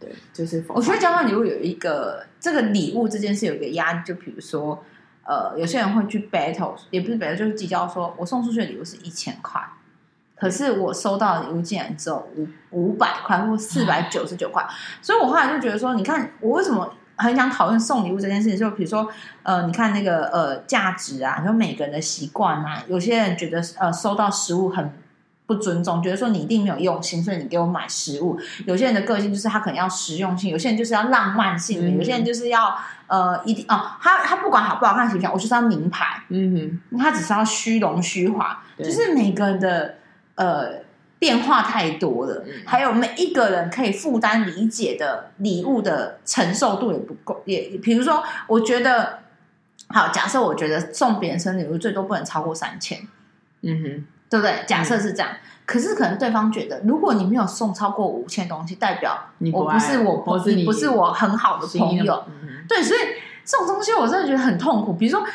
[0.01, 4.83] 对，就是我觉得交换礼物有一个这个礼物这件事有一个压力，就比如说
[5.23, 9.61] 呃，有些人会去 battle，也不是 battle，就是计较说我送出去的礼物是一千块。
[10.35, 14.67] 可是我收到的礼物竟然只有五五百块或四百九十九块，
[14.99, 18.57] 所以我后来就觉得说，你看我为什么很想讨论送礼物这件事情？
[18.57, 19.07] 就比如说，
[19.43, 24.91] 呃，你看那个呃价值啊，你说每个人的习惯啊，有些人觉得呃收到食物很
[25.53, 28.39] 不尊重，觉得说你一定没有用心，所以你给我买食物。
[28.65, 39.95] 有些人的个性就是他可能要实用性，有些人就是要浪漫性，嗯、有些人就是要呃一定哦，他他不管好不好看形象，我就是要名牌，嗯哼，他只是要虚荣虚华，就是每个人的。
[40.35, 40.81] 呃，
[41.19, 47.43] 变化太多了，还有每一个人可以负担理解的礼物的承受度也不够。
[47.45, 49.19] 也比如说，我觉得，
[49.89, 53.07] 好，假设我觉得送别人生日礼物最多不能超过三千，
[53.61, 54.63] 嗯哼，对不对？
[54.65, 59.19] 假设是这样，嗯、可是可能对方觉得，如果你没有送超过五千东西，代表
[59.51, 62.23] 我不是我，不是你不是我很好的朋友。
[62.41, 62.99] 嗯、对，所以
[63.43, 64.93] 这种东西我真的觉得很痛苦。
[64.93, 65.27] 比如说，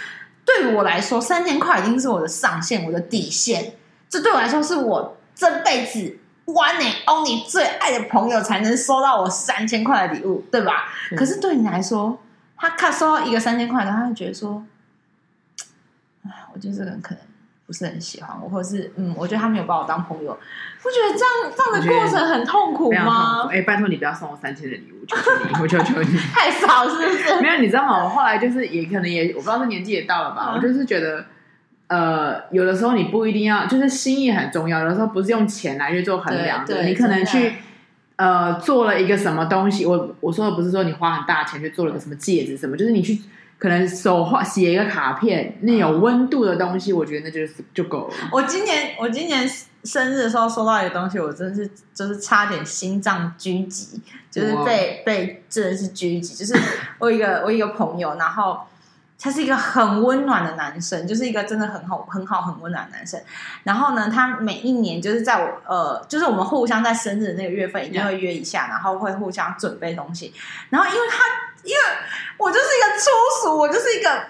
[0.46, 3.74] 对于我来说，三千块已经是我的上限，我的底线。
[4.08, 10.84] 这对我来说是我这辈子 one and only 最爱的朋友才能收到我三千块的礼物，对吧？
[11.12, 12.18] 嗯、可是对你来说，
[12.56, 14.64] 他看收到一个三千块的，他会觉得说，
[16.24, 17.20] 哎，我觉得这个人可能
[17.66, 20.38] 不是很喜欢我，或者是嗯，我觉得他没有把我当朋友，
[20.82, 23.48] 不觉得这样这样的过程很痛苦吗？
[23.50, 27.40] 哎，拜托你不要送我三千的礼物，求求你， 我求求你，太少是不是？
[27.40, 28.04] 没有，你知道吗？
[28.04, 31.24] 我后来就是也可能也，我不知道是年纪也到了吧，嗯、我就是觉得。
[31.88, 34.80] 呃，有的时候你不一定要，就是心意很重要。
[34.80, 37.52] 有的时候不是用钱来去做衡量的，你可能去
[38.16, 39.86] 呃做了一个什么东西。
[39.86, 43.20] 我我说的不是说你花很大钱去做了个什么戒指什么，就是你去
[43.58, 48.14] 可能手画写一个卡片，那有温度的东西，我觉得那就是就够了。
[48.32, 49.48] 我今年我今年
[49.84, 56.34] 生日的时候收到一个东西，我真的是就是差点心脏狙击，就是被被真的是狙击。
[56.34, 56.54] 就是
[56.98, 58.60] 我一个 我一个朋友，然后。
[59.18, 63.18] 他是一个很温暖的男生，就是一个真的很好、很好、很温暖的男生。
[63.62, 70.34] 然后呢，他每一年就是在我呃，就是我们互相在生日的那个月份一定会约一下，然后会互相准备东西。
[70.68, 71.24] 然后因为他，
[71.66, 71.80] 因为
[72.38, 73.10] 我就是一个粗
[73.42, 74.24] 俗，我就是一个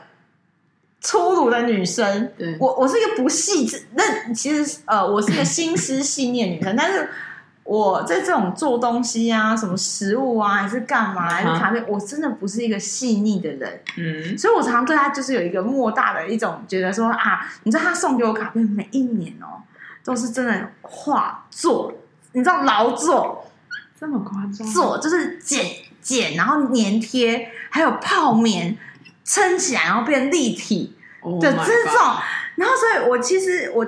[1.01, 2.33] 粗鲁的女生。
[2.37, 7.09] 对，我我是一个不细致，那其实呃，我是一个心思细腻的女生，但是。
[7.69, 19.67] 我在这种做东西啊，什么食物啊，还是干嘛，还是咖啡，我真的不是一个细腻的人，嗯，所以我常常对他就是有一个莫大的一种觉得说啊，你知道他送给我卡片每一年哦，
[20.05, 21.93] 都是真的画作，
[22.35, 23.51] 你知道劳作
[23.99, 24.65] 这么夸张？
[24.69, 25.65] 做就是剪
[26.07, 28.79] 剪，然后粘贴，还有泡棉
[29.25, 30.95] 撑起来，然后变立体
[31.41, 32.01] 的这种。
[32.01, 32.17] Oh、
[32.55, 33.85] 然后，所以我其实我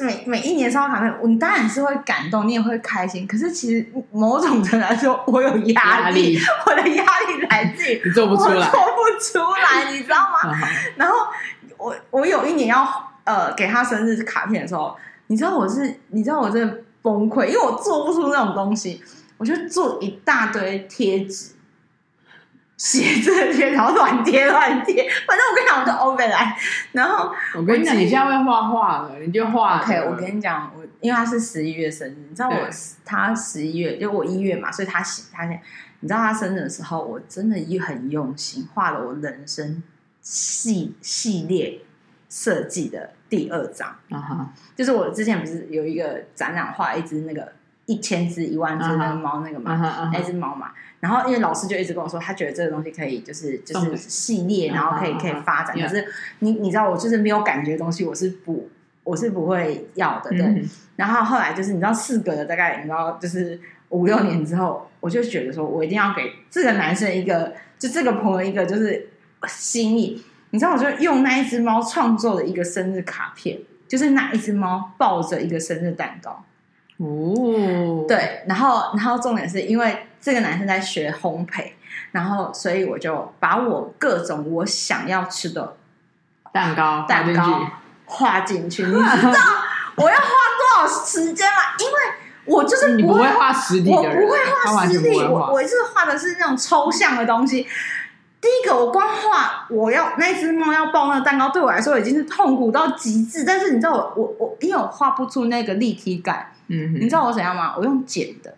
[0.00, 3.26] 每每一年收到卡片，你当然是会感动，你也会开心。
[3.26, 10.56] 可是其实某种程度来说，我有压力，压力 我的压力来自于你做不出来，做不出来，你知道吗？
[10.96, 11.16] 然后
[11.76, 12.88] 我我有一年要
[13.24, 14.96] 呃给他生日卡片的时候。
[15.26, 19.02] 你知道我是，你知道我真的崩溃，因为我做不出那种东西，
[19.36, 21.52] 我就做一大堆贴纸，
[22.76, 26.56] 写这些，然后乱贴乱贴，反正我跟你讲，我就 over 来。
[26.92, 29.80] 然后我跟你讲，你现在会画画了，你就画。
[29.80, 32.68] OK，我跟你讲，我因为他是十一月生日，你知道我
[33.04, 35.60] 他十一月，就我一月嘛，所以他喜他现，
[36.00, 39.82] 你知道他生日的时候，我真的也很用心画了我人生
[40.20, 41.80] 系系列
[42.28, 43.10] 设计的。
[43.26, 44.46] 第二张，uh huh.
[44.76, 47.50] 就是我之前不是有一个展览画一只那个
[47.86, 50.10] 一千只一万只那个猫那个嘛，uh uh.
[50.12, 50.72] 那只猫嘛。
[51.00, 55.76] 然后因为老师就一直跟我说，他觉得这个东西可以就是就是系列，然后可以可以发展。
[55.76, 55.82] Uh.
[55.82, 56.06] 可是
[56.38, 58.68] 你你知道我就是没有感觉的东西，我是不
[59.02, 60.30] 我是不会要的。
[60.30, 60.40] 对。
[60.40, 60.68] Uh.
[60.96, 69.08] 然后后来就是你知道，事隔了大概你知道就是五六年之后，我就觉得说我一定要给这个男生一个，就这个朋友一个就是
[69.46, 70.24] 心意。
[70.50, 76.44] 你知道，我就用那一只猫创作了一个生日卡片，就是那一只猫抱着一个生日蛋糕。
[76.98, 81.72] 哦，对，然后，然后重点是因为这个男生在学烘焙，
[82.12, 85.76] 然后，所以我就把我各种我想要吃的
[86.52, 87.66] 蛋糕蛋糕
[88.04, 88.84] 画进去。
[88.86, 89.40] 你知道
[89.96, 91.54] 我要花多少时间吗？
[91.80, 91.92] 因为
[92.46, 97.66] 我就是不会，画实体，我不会画实体，我我是画的是那种抽象的东西。
[98.40, 103.42] 第一个，我光画我要那只猫要抱那个蛋糕，对我来说已经是痛苦到极致。
[103.42, 107.74] 但是你知道我我我，因为我画不出那个立体感，嗯哼，你知道我怎样吗？
[107.76, 108.54] 我用剪的。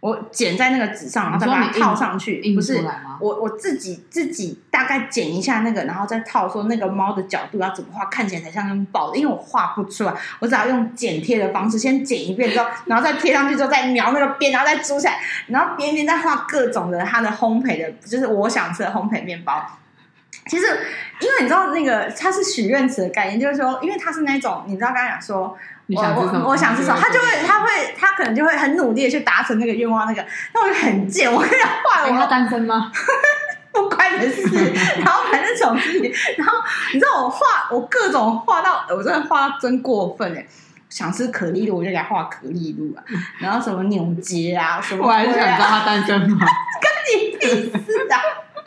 [0.00, 2.54] 我剪在那个纸上，然后再把它套上去。
[2.54, 2.82] 不是
[3.20, 9.18] 我我自己自己大概剪一下那个，然后再套说那个猫的角度要怎么画，看起来才像那抱的。
[9.18, 19.62] 因为我画不出来，我只要用剪贴的方式，先剪一遍之后，然后再贴上去之后，再描那个边，然后再租起来，然后边边再画各种的它的烘焙的，就是我想吃的烘焙面包。
[20.46, 20.64] 其实，
[21.20, 25.58] 因为你知道那个它是许愿池的概念，就是说，因为它是那种你知道刚才讲说。
[25.96, 30.06] 我我我想吃什么，他就会，他会，他可能就会很努力的去达成那个愿望。
[30.06, 30.24] 那个，
[30.54, 32.10] 那我就很贱，我跟他画了。
[32.10, 32.90] 他单身吗？
[33.72, 34.72] 不关你的事。
[34.98, 36.58] 然后反正这种事情，然后
[36.92, 40.44] 你知道我画，我各种画到，我真的画到真过分哎！
[40.88, 43.02] 想吃可丽露，我就给他画可丽露啊。
[43.38, 45.06] 然后什么扭结啊，什么、啊。
[45.06, 46.38] 我还是想知道他单身吗？
[46.82, 48.18] 跟你屁事啊！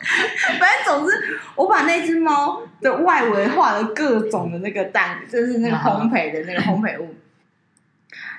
[0.60, 7.14] 反正总之，我把那只猫的外围画了各种的那个蛋，就是那个烘焙的那个烘焙物。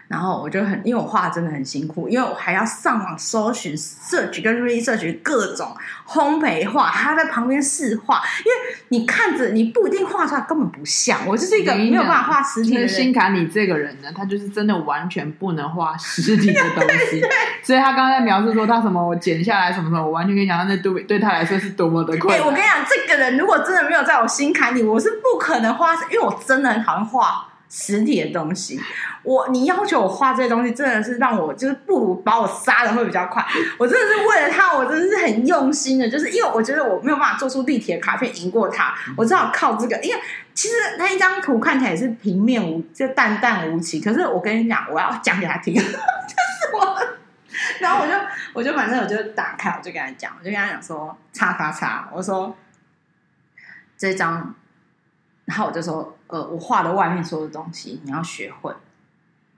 [0.08, 5.76] 然后我就很，因为我画真的很辛苦，因为我还要上网搜寻、search 跟 research 各种
[6.08, 8.22] 烘焙画，还要在旁边试画。
[8.40, 11.26] 因为你看着，你不一定画出来根本不像。
[11.26, 12.88] 我就是一个没有办法画实体的人。
[12.90, 17.24] 心坎里这个人呢，他就是真的完全不能画实体的东西。
[17.64, 22.38] 所以他刚刚在描述说他什么，我剪下来什么什么，我完全可以想象那对对他来说是多么的困难。
[22.38, 27.48] 欸，我跟你讲，这个人如果真的没有在我心坎里，我是不可能画，因为我真的很讨厌画。
[27.78, 28.80] 实体的东西，
[29.22, 33.46] 我你要求我画这些东西，真的是让我就是不如把我杀了会比较快。
[33.78, 40.00] 我真的是为了他，我真的是很用心的，就是因为我觉得我没有办法做出立体的卡片赢过他，我只好靠这个。
[40.02, 40.22] 因为
[40.54, 44.00] 其实那一张图看起来也是平面无，就淡淡无奇。
[44.00, 45.92] 可是我跟你讲，我要讲给他听， 就是
[46.74, 46.98] 我，
[47.82, 48.14] 然后我就
[48.54, 52.56] 我就反正我就打开，我就跟他讲，我就跟他讲说，叉叉叉，我说
[53.98, 54.56] 这张。
[55.44, 58.74] 然后我就说，呃，我画的外面所有的东西，你要学会。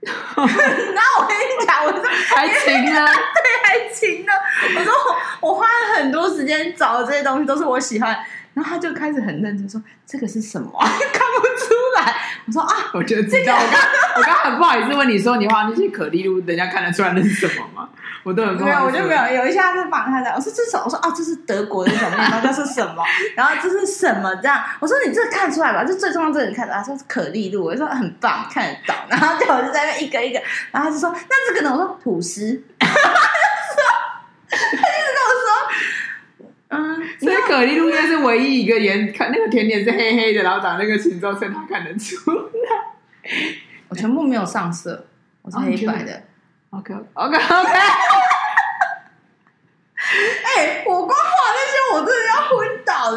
[0.00, 2.02] 然后我跟你讲，我说
[2.36, 3.04] 还行呢，
[3.34, 4.32] 对，还行呢。
[4.78, 4.92] 我说
[5.40, 8.16] 我花了很多时间找的这些东西，都是我喜欢。
[8.54, 10.70] 然后他就开始很认真说：“这个是什么？
[10.80, 13.56] 看不出来。”我说：“啊，我觉得知道。
[13.56, 13.80] 这个”我刚
[14.16, 17.88] 我刚很不好意思问你说：“你画那些可丽露，人家看得出来那是什么吗？”
[18.24, 18.54] 我都很。
[18.54, 19.42] 没有，我就没有。
[19.42, 20.76] 有一下是绑他的，我说这是？
[20.76, 22.16] 我说啊，这是德国的什么？
[22.16, 23.02] 面包这是什么？
[23.36, 24.34] 然后这是什么？
[24.36, 25.84] 这样我说你这看出来吧？
[25.84, 28.94] 这最重要，这你看到他说是可丽露，我就说很棒，看得到。
[29.08, 30.40] 然后就我就在那一个一个，
[30.70, 31.72] 然后他就说那这个呢？
[31.72, 32.62] 我说吐司。
[32.78, 32.86] 他
[34.56, 35.48] 就跟我说。
[36.70, 36.76] 嗯，
[37.18, 42.40] 所以可丽露应该是唯一一个颜，看那个甜点是黑黑的，然后长那个形状，所以他看得出来。
[43.88, 45.06] 我全部没有上色，
[45.40, 46.22] 我是黑白的。
[46.70, 47.78] OK OK OK。
[50.44, 52.14] 哎，我光画那些，我真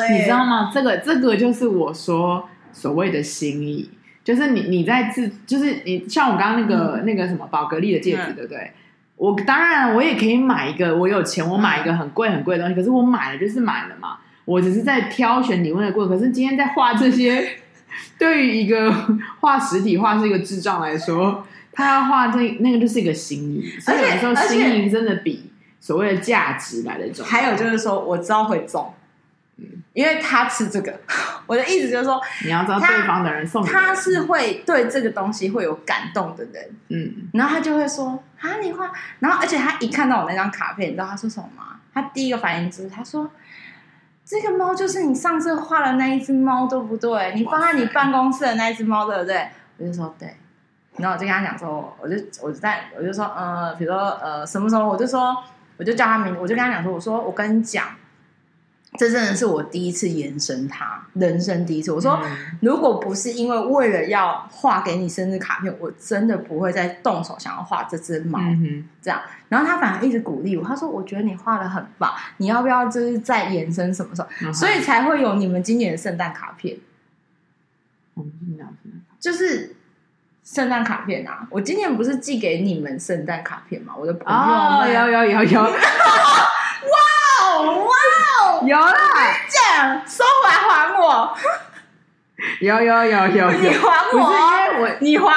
[0.09, 0.71] 你知道吗？
[0.73, 3.89] 这个这个就是我说所谓的心意，
[4.23, 8.71] 就是你你在自，就是你像我刚刚那个、嗯、那个什么宝格丽的戒指，嗯、对不对？
[9.17, 16.17] 我当然我也可以买一个，我有钱我买一个很贵很贵的东西，可是我买了就是买了嘛，我只是在挑选礼物的过程。
[16.17, 17.57] 可是今天在画这些，
[18.17, 18.91] 对于一个
[19.41, 27.23] 画实体画是一个智障来说，他要画这那个就是一个心意，所以有时候心意真的比所谓的价值来的重。
[27.23, 28.91] 还有就是说，我知道会中。
[29.93, 30.93] 因为他吃这个，
[31.45, 38.89] 我的意思就是说，你要知道对方的人送他，他是会对这个东西会有感动的人，嗯，然后他就会说啊，你画，
[39.19, 41.79] 然后而且他一看到我那张卡片，你知道他说什么吗？
[41.93, 43.29] 他第一个反应就是他说，
[44.23, 47.33] 这个猫就是你上次画的那一只猫，对不对？
[47.35, 49.49] 你放在你办公室的那一只猫，对不对？
[49.77, 50.35] 我就说对，
[50.97, 55.35] 然后我就跟他讲说，我就我就在我就说，呃，比如说呃什么时候，我就说
[55.75, 57.85] 我就叫他名，我就跟他讲说，我说我跟你讲。
[58.97, 61.93] 这真的是我第一次延伸他人生第一次。
[61.93, 62.19] 我说，
[62.59, 68.37] 如果不是因为为了要画给你生日卡片，我真的不会再动手想要画这只猫。
[69.01, 74.27] 这样，然后他反而一直鼓励我，他说：“我觉得你画的很棒，你要不要就是再延伸什么时候？
[74.51, 76.77] 所以才会有你们今年的圣诞卡片。”
[79.21, 79.73] 就是
[80.43, 81.47] 圣诞卡片啊！
[81.49, 83.93] 我今年不是寄给你们圣诞卡片吗？
[83.97, 84.37] 我的朋友
[84.81, 85.63] 们，有有有有。
[88.65, 88.93] 有啦，
[89.49, 91.35] 这样收回来还我。
[92.59, 95.31] 有有有有，你还我，我你还我，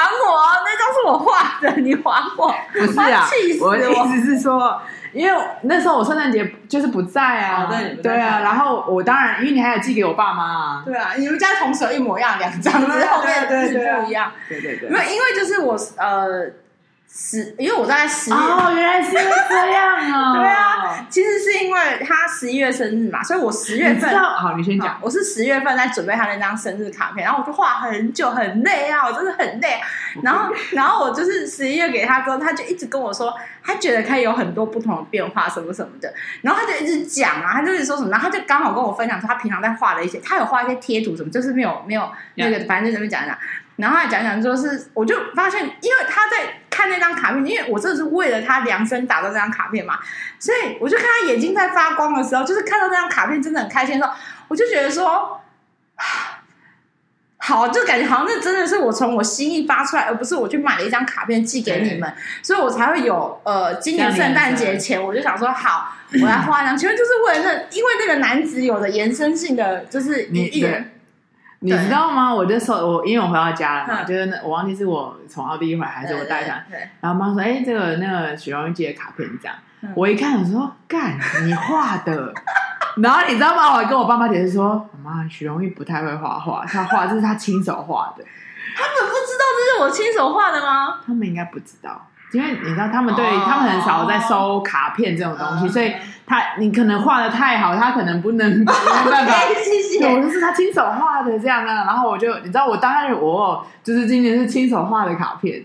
[0.64, 2.02] 那张是我画的，你还
[2.36, 2.54] 我。
[2.72, 3.28] 不是啊，
[3.60, 4.80] 我，我的意思是说，
[5.12, 8.40] 因为那时候我圣诞节就是不在啊，对对啊。
[8.40, 10.82] 然后我当然，因为你还有寄给我爸妈啊。
[10.84, 14.32] 对啊，你们家同时一模一样，两张，只是后面字不一样。
[14.48, 16.63] 对对对，没有，因为就是我呃。
[17.16, 20.34] 十，因为我在十月哦，原来是因为这样啊！
[20.34, 24.98] 对啊，其实是因为他十一月生日嘛，所以我十月份好，你先讲。
[25.00, 29.80] 我是十月份在准备他那张生日卡片，然后我就画很久，很累啊，我真的很累。
[30.22, 36.12] 然后，然后我就是十一月给他之后，他就一直跟我说，他觉得可以有很多不同的变化，什么什么的。
[36.42, 43.38] 然后他就一直讲啊，他就是说什么，然后他就刚好跟我分享说，他平常在画的一些，他有画一些贴图什么，就是没有没有那个，反正就这么讲讲。
[43.76, 49.98] 然后他讲讲说是，我就发现，因为他在看那张卡片，因为我真的是为了他量身打造这张卡片嘛，
[50.38, 54.16] 所以我就看他眼睛在发光的时候，就是看到这张卡片真的很开心的时候，
[54.46, 55.40] 我就觉得说，
[57.38, 62.14] 好，就感觉好像那真的是我从我心意发出来，而不是我去买了一张卡片寄给你们，
[62.44, 70.92] 所以我才会有呃，今年圣诞节前我就想说，好，我来画一张，其实就是为了那，因为那个男子有的延伸性的，就是你一人。
[71.64, 72.34] 你知道吗？
[72.34, 76.58] 我就说，我因为我回到家了嘛，就是那我忘记是我从奥地利回来还是我带上，
[77.00, 79.56] 然后妈说：“哎，这个那个许荣玉寄的卡片这样。”
[79.96, 82.32] 我一看，我说：“干，你画的？”
[83.02, 83.72] 然后你知道吗？
[83.72, 88.22] 我还跟我爸妈解释说：“妈，许荣玉不太会画画，他画这是他亲手画的。”
[88.76, 91.00] 他们不知道这是我亲手画的吗？
[91.06, 92.08] 他们应该不知道。
[92.34, 95.92] 因为你知道，他们对、oh, 他们很少在收卡片这种东西，uh, 所以
[96.26, 99.34] 他你可能画的太好，他可能不能没办法。
[99.64, 100.04] 谢谢。
[100.04, 105.62] 我就是他亲手画的这样的，然后我就你知道，我当然我就是今年是亲手画的卡片。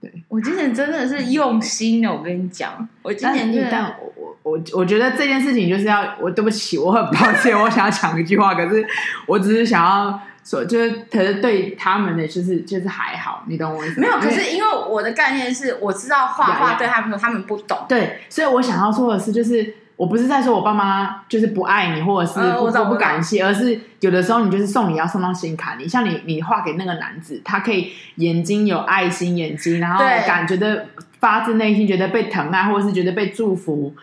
[0.00, 8.86] 对，我今年真的是用心的，我跟你讲，我今年就但我我我我觉得这件事情就是要我对不起，我很抱歉，我想要讲一句话，可是
[9.26, 10.18] 我只是想要。
[10.42, 14.00] 所就是，可是对他们的就是就是还好，你懂我意思？
[14.00, 17.78] 没有，可是因为我的概念是，我知道画画对他们说他们不懂。
[17.88, 25.86] 对，所以我想要说的是，就是我不是在说我爸妈就是不爱你，或者是不不感谢，而是有的时候你就是送礼要送到心坎里。
[25.86, 30.86] 像你，你画给那个男子，他可以眼睛有爱心眼睛，然后感觉的
[31.20, 33.94] 发自内心觉得被疼爱，或者是觉得被祝福。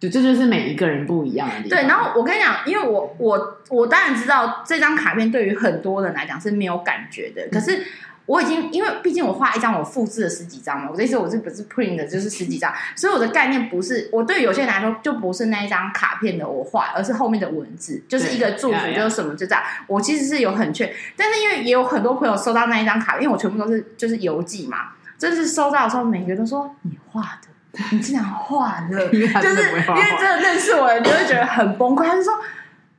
[0.00, 1.70] 对，这就是每一个人不一样的地方。
[1.70, 7.48] 对，然后我跟你讲，因为我我我当然知道这张卡片对于很多人来讲是没有感觉的。
[7.50, 7.84] 可是
[8.26, 10.88] 我已经，因为毕竟我画一张，我复制了十几张嘛。
[10.88, 19.64] 我这次我是不是 print 的，就是十几张，所以我的概念不是我对于有些人来说就不是那一张卡片的我画，而是后面的文字，就是一个祝福，就是什么就这样。
[19.88, 27.48] 我其实是有很确，但是因为也有很多朋友收到那一张卡，因为我全部都是就是邮寄嘛，就是收到的时候，每个人都说你画的。
[27.90, 32.04] 你竟然画了， 就是因为真的认识我，你就会觉得很崩溃。
[32.06, 32.34] 他就说：“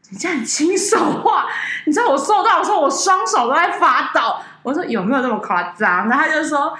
[0.10, 1.46] 你竟然亲手画，
[1.86, 6.78] 你知道我收到的时候，我双手都在发抖。”我说：“有没有那么夸张？”然后他就说：“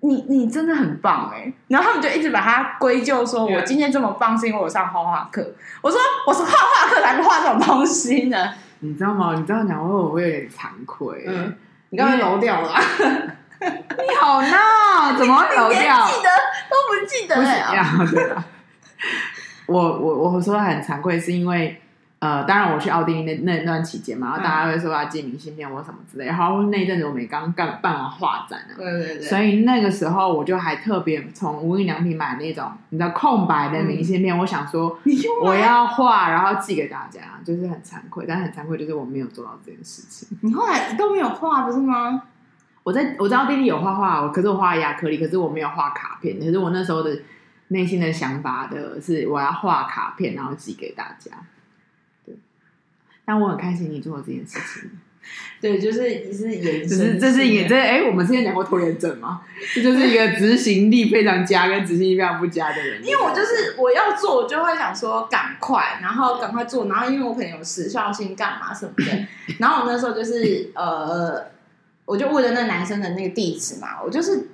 [0.00, 5.46] 你你真的很棒哎。”然后他们就一直把它归咎说：“我今天这么棒是因为我上画画课。”
[5.82, 8.52] 我说：“我是画画课才画这种东西呢。”
[8.82, 9.34] 你知道吗？
[9.36, 11.24] 你知道讲，我会有点惭愧。
[11.28, 11.54] 嗯，
[11.90, 12.70] 你刚才揉掉了。
[13.60, 16.06] 你好闹，怎么会揉掉？
[16.06, 16.28] 记得
[16.68, 18.44] 都不记得了。
[19.66, 19.72] 不？
[19.72, 21.80] 我我我说很惭愧，是因为
[22.18, 34.98] 呃，当然我去奥地利那那段期间嘛，然后大家会说要寄明信片或什么之类，然后那一阵子我们刚刚办完画展啊，对对对，所以那个时候我就还特别从无印良品买那种你知道空白的明信片，嗯、我想说
[35.44, 40.28] 我要画，然后寄给大家，就是很惭愧，但是很惭愧就是我没有做到这件事情。
[40.42, 42.24] 你后来都没有画不是吗？
[42.82, 47.16] 我在我知道弟弟有画画，可是我画亚克力，可是我没有画卡片，可是我那时候的
[47.68, 51.30] 内心的想法的是我要画卡片，然后寄给大家。
[53.24, 54.90] 但我很开心你做了这件事情，
[55.60, 59.42] 对，就是也是演，只是这是演这哎，我们之前讲过拖延症吗？
[59.72, 63.00] 这就是一个执行力非常佳跟执行力非常不佳的人。
[63.06, 69.26] 因为我就是我要做，我就会想说赶快，然后赶快做，然后因为我可能有时效性，干嘛什么的。
[69.60, 71.44] 然后我那时候就是呃，
[72.04, 74.48] 我就问了那男生的那个地址嘛，我就是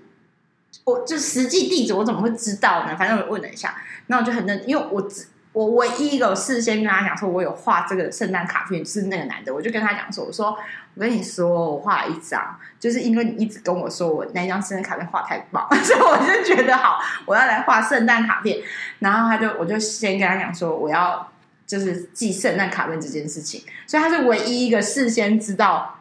[0.85, 2.97] 我就实际地址我怎么会知道呢？
[2.97, 3.75] 反正我问了一下，
[4.07, 5.27] 然后我就很认，因为我只。
[5.53, 10.55] 我唯一一个事先跟他讲说，我有画这个圣诞卡片，是那个男的，我就跟他讲说，我说
[10.95, 18.59] 我跟你说，我画了一张，就是因为你一直跟我说我那张圣诞卡片画太棒， 所以我就觉得好，我要来画圣诞卡片。
[18.99, 21.27] 然后他就，我就先跟他讲说，我要
[21.67, 26.01] 就是寄圣诞卡片这件事情，所以他是唯一一个事先知道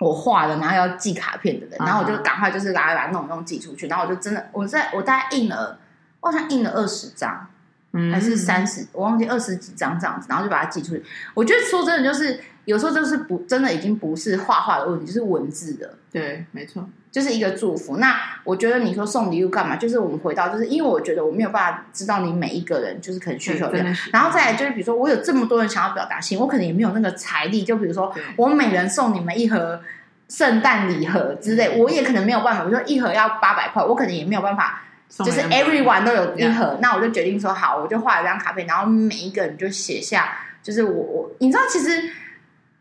[0.00, 1.76] 我画的，然后要寄卡片的人。
[1.78, 5.78] 然后我就赶快就是来来弄弄寄出去，然后我就真的，我在我大概印了，
[6.20, 7.46] 我好像印了二十张。
[8.12, 11.04] 还是三十，我忘记二十几张这样子，然后就把它寄出去。
[11.34, 15.94] 我觉得说真的，就是有时候就是不真的已经不是画画的问题，就是文字的。
[16.12, 17.96] 对，没错，就是一个祝福。
[17.98, 19.76] 那我觉得你说送礼物干嘛？
[19.76, 23.84] 就是我们回到，就是因为我觉得我没有办法知道你每一个人就是可能需求量。
[24.12, 27.62] 然后再来就是，比如说我有这么多人想要表达心，我可能也没有那个财力。
[27.62, 29.80] 就比如说我每人送你们一盒
[30.28, 32.64] 圣诞礼盒之类，我也可能没有办法。
[32.64, 34.82] 比如说一盒要八百块，我可能也没有办法。
[35.10, 42.00] 就是 everyone 都有一盒那我就决定说好，我就画了一张卡片，然后每一个人就写下，就是我我，你知道，其实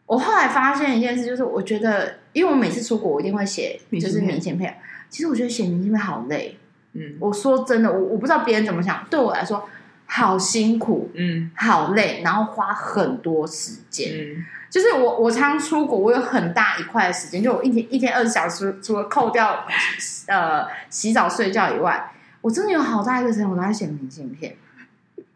[0.09, 4.75] 我后来发现一件事，就是我觉得，因为我每次出国，我一定会写，就是明信片。
[5.07, 6.57] 其实我觉得写明信片好累，
[6.93, 9.69] 嗯，我说真的，我我不知道别人怎么想，对我来说
[10.07, 19.63] 好辛苦，嗯，好累，然后花很多时间，嗯，就是我我常常出国，我有很大一块的时间，就我一天一天二十小时，除了扣掉
[20.25, 22.11] 呃洗澡睡觉以外。
[22.41, 24.55] 我真的有好大一个时间，我都在写明信片。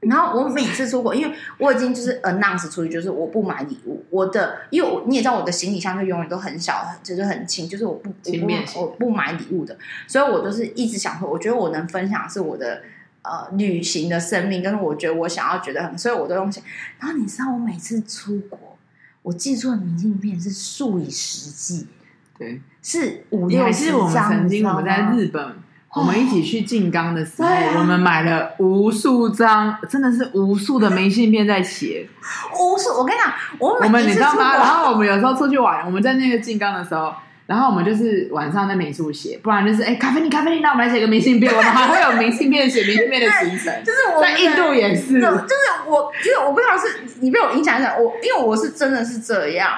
[0.10, 4.04] 然后我每次出国，因为我已经就是 announce 出去，就是我不买礼物。
[4.10, 8.38] 我的，因为我你也知道，我的行李箱就永远都很小，就是很轻，就是我不我
[8.74, 9.78] 不我不买礼物的。
[10.08, 12.82] 所以我都是一直想说，我觉得我能分享的是我的
[13.22, 16.64] 呃旅行的生命，跟我觉得我想要觉得很，所以我都用钱。
[16.99, 18.78] 然后你知道，我每次出国，
[19.22, 21.88] 我寄出的明信片是数以十计，
[22.38, 23.99] 对，是五六十张。
[23.99, 25.62] 我们曾经我们在日本。
[25.95, 32.07] 我们一起去静冈的时候，哦，我们买了无数张，真的是无数的明信片在写。
[32.59, 34.55] 无数，我跟你讲，我每我们你知道吗？
[34.55, 37.13] 然后我们有时候出去玩，我们在那个静冈的时候，
[37.45, 41.53] 然后我们就是晚上在美术写，不然就是哎，咖啡你咖啡你，那我们来写个明信片。
[41.53, 45.37] 我们还会有明信片写明信片的行程， 就是我在印度也是，就是
[45.85, 49.71] 我，因为我不知道是你被我影响一下，我因为我是真的是这样。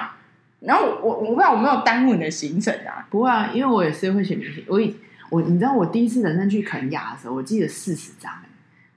[0.60, 4.96] 然后我我我不知道我没有耽误你的行程啊，不会啊，因为我也是会写明信，我以。
[5.30, 8.32] 我你知道我第一次人生去肯亚的时候，我记得四十张。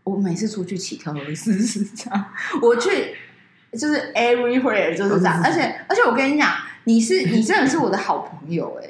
[0.03, 2.25] 我每次出去起跳都是四十张。
[2.63, 3.15] 我去
[3.73, 6.51] 就是 everywhere 就是这样，而且而且我跟你讲，
[6.85, 8.89] 你是你真的是我的好朋友哎，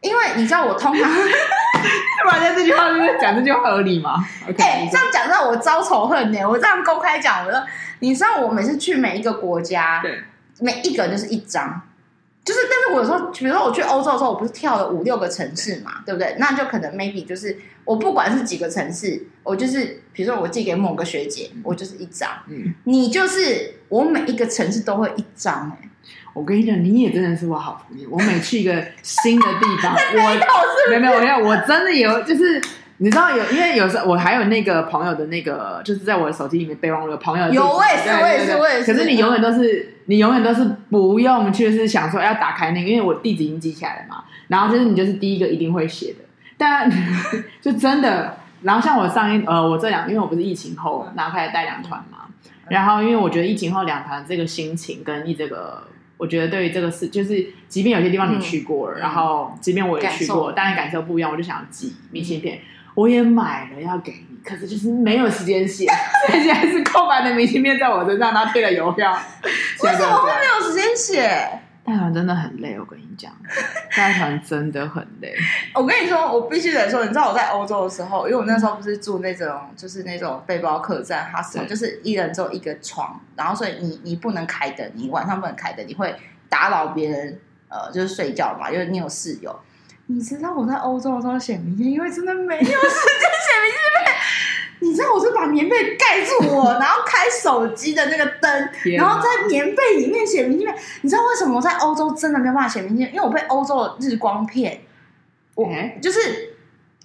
[0.00, 4.24] 因为你知道我通常， 突然间这句话是不是讲这句话合理吗？
[4.44, 6.44] 哎、okay，这样讲让我招仇恨呢。
[6.44, 7.62] 我这样公开讲，我说
[8.00, 10.24] 你知道我每次去每一个国家，对，
[10.58, 11.82] 每一个就是一张。
[12.44, 16.36] 就是，但是我有时候，比如说我去欧洲的时候，我不是跳了五六个城市嘛，对不对？
[16.38, 22.30] 那就可能 maybe 就是我不管是几个城市，我就是比如说我寄给某个学姐，我就是一张。
[22.48, 25.88] 嗯，你就是我每一个城市都会一张哎、欸。
[26.32, 28.08] 我跟你讲，你也真的是我好朋友。
[28.10, 28.72] 我每去一个
[29.02, 32.60] 新的地方， 我没有没有，我要我真的有就是。
[33.02, 38.92] 你知道有，因为有时候我还有那个朋友的那个，就是在我的手机里面备忘录，朋友有，我也是，我也是，我也是。
[38.92, 44.22] 可是你永远都是，你永远都是不用去是想说要打开那个，因为我地址已经记起来了嘛。
[44.48, 46.18] 然后就是你就是第一个一定会写的，
[46.58, 46.90] 但
[47.62, 48.36] 就真的。
[48.60, 52.18] 然后像我上一呃，我这两，因为我不是疫情后然后开始带两团嘛。
[52.68, 55.82] 然后因为我觉得疫情后两团这个心情跟你这个，
[56.18, 62.58] 我觉得对于这个事，就是即便有些地方你去过了，嗯、然后即便我也去过，但是感受不一样，我就想寄明信片。
[62.94, 65.86] 我也买了要给你，可是就是没有时间写，
[66.30, 69.16] 现在是空白的明信片在我身上，他退了邮票。
[69.82, 71.60] 为什么会没有时间写？
[71.82, 73.32] 带团真的很累，我跟你讲，
[73.96, 75.34] 带团真的很累。
[75.74, 86.14] 我跟你说，我必须得说，你知道我在欧洲的时候，因为我那时候不是住那种，就是那种背包客栈，它是就是一人只有一个床，然后所以你你不能开灯，你晚上不能开灯，你会
[86.48, 89.58] 打扰别人，呃，就是睡觉嘛，因为你有室友。
[90.12, 92.82] 你知道我在欧洲的时候写明信，因为真的没有时间写
[93.62, 94.12] 明信片。
[94.80, 100.76] 你知道我是把棉被盖住我，然后开手机的那个灯， 然后在棉被里面写明信片。
[101.02, 103.14] 你知道为什么我在欧洲真的没有办法写明信片？
[103.14, 104.80] 因为我被欧洲的日光骗，
[105.54, 105.68] 我
[106.02, 106.49] 就是。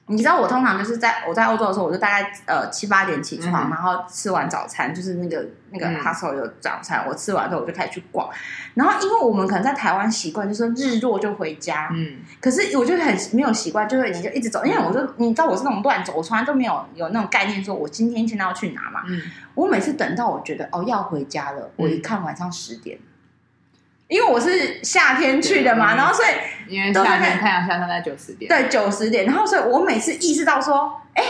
[0.07, 8.29] 你知道我通常就是在我在欧洲的时候，我就大概呃七八点起床，嗯、然后吃完早餐，就是那个那个 hostel 有早餐，嗯、我吃完之后我就开始去逛。
[8.75, 19.01] 然后因为我们可能在台湾习惯，就是日落就回家，嗯，可是我就很没有习惯，就是你就一直走，因为我就你知道我是那种乱走，我从来都没有有那种概念，说我今天现在要去哪嘛。
[19.07, 19.19] 嗯，
[19.55, 22.99] 我每次等到我觉得哦要回家了，我一看晚上十点。
[24.07, 31.23] 因为我是夏天去的嘛，然后所以因为夏天太阳下山在九十点，对九十点，然后所以我每次意识到说，哎。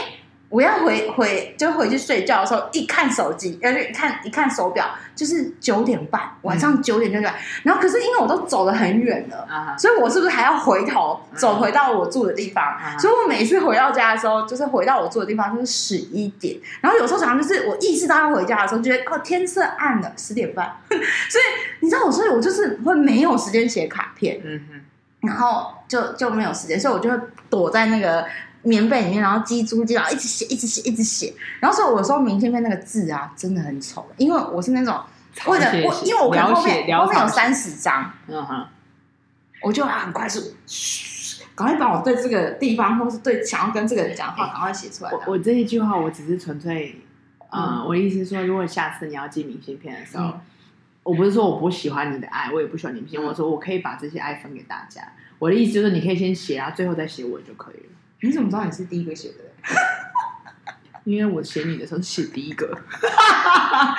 [0.50, 7.36] 我要回回就回去睡觉的时候，一看手机，而且一看一看手表，就是九点半，晚上九点就出来。
[7.64, 12.78] 然后可是因为我都走得很远了，嗯、所以我是不是还要回头走回到我住的地方？
[12.86, 16.58] 嗯、所以我每次回到家的时候，就是回到我住的地方就是十一点。
[16.80, 20.78] 然后有时候早上就是我意识到要回家的时候，觉得哦天色暗了，十点半。
[20.88, 21.44] 所以
[21.82, 27.18] 你知道我，所以我就是会没有时间写卡片，嗯哼，然后就就没有时间，所以我就会
[27.50, 28.26] 躲在那个。
[28.66, 31.34] 棉被里面，然后鸡猪鸡，然后一直写，一直写，一直写。
[31.60, 35.00] 然后所以我说明信片那个字啊，真的很丑，因为我是那种
[35.48, 38.66] 为了我，因为我可能后面后面有三十张，嗯哼，
[39.62, 45.12] 我就很快速，嘘，赶快把我对这个地方，或是对想要跟这个人讲话，赶快写出来。
[45.12, 47.02] 我我这一句话，我只是纯粹，
[47.52, 50.34] 嗯，我的意思是说，如果下次你要寄明信片的时候，
[51.04, 55.02] 我不是说我不喜欢你的爱，我也不喜欢你明信片，我说我可以把这些爱分给大家。
[55.38, 57.90] 我的意思就是，你可以先写，然后最后再写我就可以了。
[58.22, 59.36] 你怎么知道你是第一个写的？
[61.06, 62.76] 因为我写你的时候写第一个。
[63.02, 63.96] 啊，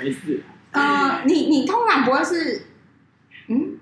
[0.00, 0.42] 没事。
[0.72, 2.66] 呃，你你通常不会是，
[3.48, 3.78] 嗯，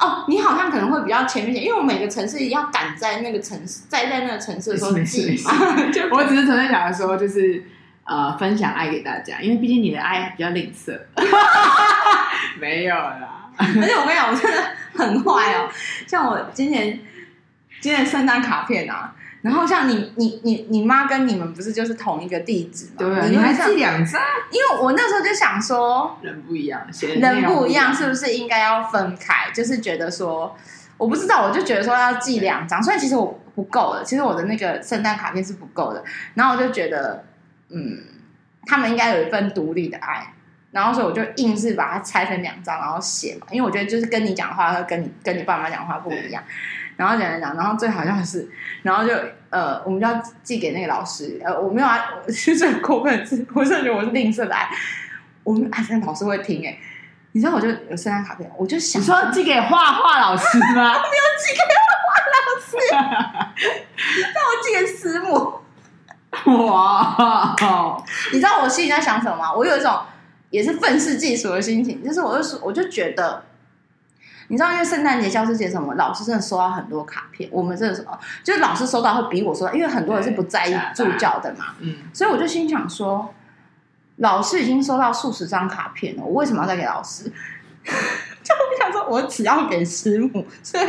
[0.00, 5.52] 哦，你好像可能会比较前面写，因为我每个城市要赶在那个城市，在在那个城市的时候记嘛。
[6.10, 7.64] 我只是纯粹想说，就是
[8.04, 10.98] 呃，分享爱给大家，因为毕竟你的爱比较吝啬。
[12.58, 14.62] 没有啦，而且我跟你讲，我真的
[14.94, 15.68] 很坏哦。
[16.06, 16.98] 像我今年
[17.80, 19.14] 今天圣诞卡片啊。
[19.40, 22.92] 然后像你你你你妈跟你们不是就是同一个地址吗？
[22.98, 24.20] 对，你还寄两张？
[24.50, 29.48] 因为我那时候就想说，人不一样，人不一样，是不是应该要分开？
[29.54, 30.56] 就是觉得说，
[30.96, 36.02] 我不知道，我就觉得说要寄两张，所以其实我不够的，其实我的那个圣诞卡片是不够的。
[36.34, 37.24] 然后我就觉得，
[37.68, 38.02] 嗯，
[38.66, 40.34] 他们应该有一份独立的爱。
[40.70, 46.42] 然后所以我就硬是把它拆成两张，然后写嘛，因为我觉得就是跟你讲话和跟你跟你爸妈讲话不一样。
[46.98, 48.50] 然后讲讲讲，然后最好笑的是，
[48.82, 49.14] 然后就
[49.50, 51.40] 呃，我们就要寄给那个老师。
[51.44, 54.68] 呃，我没有啊， 其实很过分，是我真的觉得我是吝啬的爱。
[55.44, 56.76] 我们啊，现在老师会听哎，
[57.30, 60.92] 你知道我就有圣诞卡片，我就想你说寄给画画老师吗？
[60.92, 62.76] 我 没有寄给画画老师，
[64.34, 65.54] 但我寄给师母。
[66.66, 67.54] 哇，
[68.32, 69.54] 你知道我心里在想什么吗？
[69.54, 70.00] 我有一种
[70.50, 73.44] 也是愤世嫉俗的心情，就是我就说，我就觉得。
[74.48, 77.48] 你知道，因为圣诞节、教师节什么，老师真的收到很多卡片。
[77.52, 81.74] 我们真的什么，就是老师收到会比我收到，因为很多人是不在意助教的嘛。
[81.80, 83.34] 嗯，所以我就心想说，
[84.16, 87.30] 老师已经收到数十张卡片了，我为什么要再给老师？
[87.84, 90.86] 就我想说，我只要给师母，所以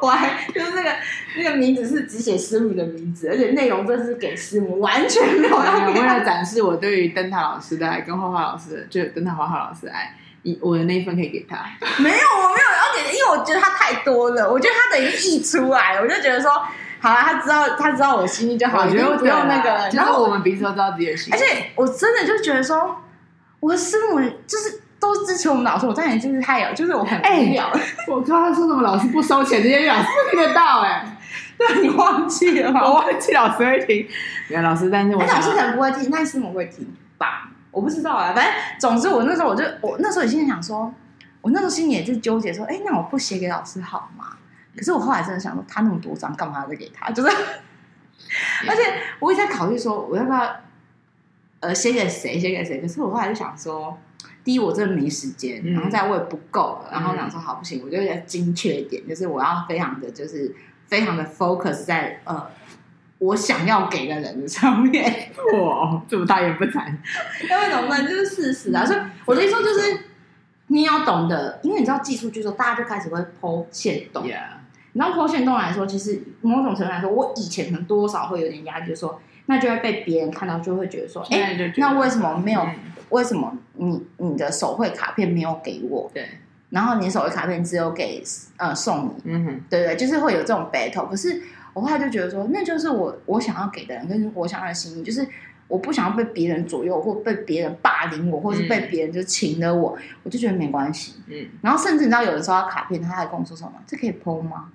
[0.00, 0.90] 我还就是那个
[1.36, 10.16] 那个名字是只写师母的名字，而且内容真是给师母，完全没有要为了展示我对于灯塔老师的爱跟画画老师的，就灯塔画画老师的爱。
[10.60, 11.56] 我的那一份可以给他，
[12.02, 16.50] 没有，我没有要给，因为我觉得他太多了，我觉得他等于溢出来，我就觉得说，
[17.00, 22.96] 好啊，他知道他知道我心意就好，我觉得不用那个，然后我们彼此都知道自己的心意，而且我真的就觉得说，
[23.60, 27.70] 我的师母就是都支持我们老师，我当然就是太有，就是我很无聊，
[28.08, 31.16] 我知道他说什么老师不收钱，这些老师听得到哎，
[31.56, 32.82] 对，你忘记了吗？
[32.84, 34.06] 我忘记老师会听，
[34.48, 36.92] 原来老师，但是我老师可能不会听，但师母会听吧。
[37.74, 40.94] 我不知道啊，反正总之我那时候我就我那时候也心里想说，
[41.40, 44.36] 我那时候心里也是纠结说，哎，那我不写给老师好吗？
[44.76, 47.10] 可是我后来真的想说，他那么多张，干嘛要再给他？
[47.10, 47.28] 就是，
[48.68, 48.82] 而且
[49.18, 50.56] 我也在考虑说，我要不要
[51.60, 52.80] 呃写给谁，写给谁？
[52.80, 53.98] 可是我后来就想说，
[54.44, 60.54] 第一我真的没时间，然后再我也不够，然后想说好不行，我就要精确一点，就是我要非常的就是
[60.86, 62.46] 非常的 focus 在呃。
[63.24, 66.86] 我想要给的人的上面， 哇，这么大言不惭，
[67.42, 68.06] 因为怎么办？
[68.06, 68.84] 就是事实啊。
[68.84, 69.98] 所以我的意思说就是，
[70.66, 74.24] 你要懂得，因为你知道寄出去之后，大家就开始会 po 限动。
[74.24, 82.60] 你知道 po 限动来说，其实某种程度来说，我以前可能多少会有点压力，就是说，那就会被别人看到，就会觉得说，哎、欸，那为什么没有？
[82.60, 82.74] 嗯、
[83.08, 86.10] 为什么你你的手绘卡片没有给我？
[86.12, 86.28] 对。
[86.70, 88.22] 然后你手绘卡片只有给
[88.56, 91.08] 呃送你，嗯哼，对对，就是会有这种 battle。
[91.08, 91.40] 可是
[91.74, 95.28] 我后来就觉得说，那就是我我想要给的人，跟我想要的心意，就是。
[95.66, 101.14] 我不想要被别人左右，或被别人霸凌我，或是被别人就请了我，嗯、我就觉得没关系。
[101.26, 103.72] 嗯，然后甚至你知道，有人收到卡片，他还跟我说什么？
[103.86, 104.68] 这可以 po 吗？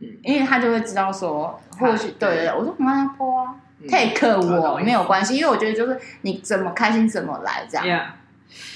[0.00, 7.86] 嗯，因为他就会知道说，或许对对对，我说没关系 po 啊、嗯、，take 我没有关系，因为我觉得就是你怎么开心怎么来这样。
[7.86, 8.04] Yeah.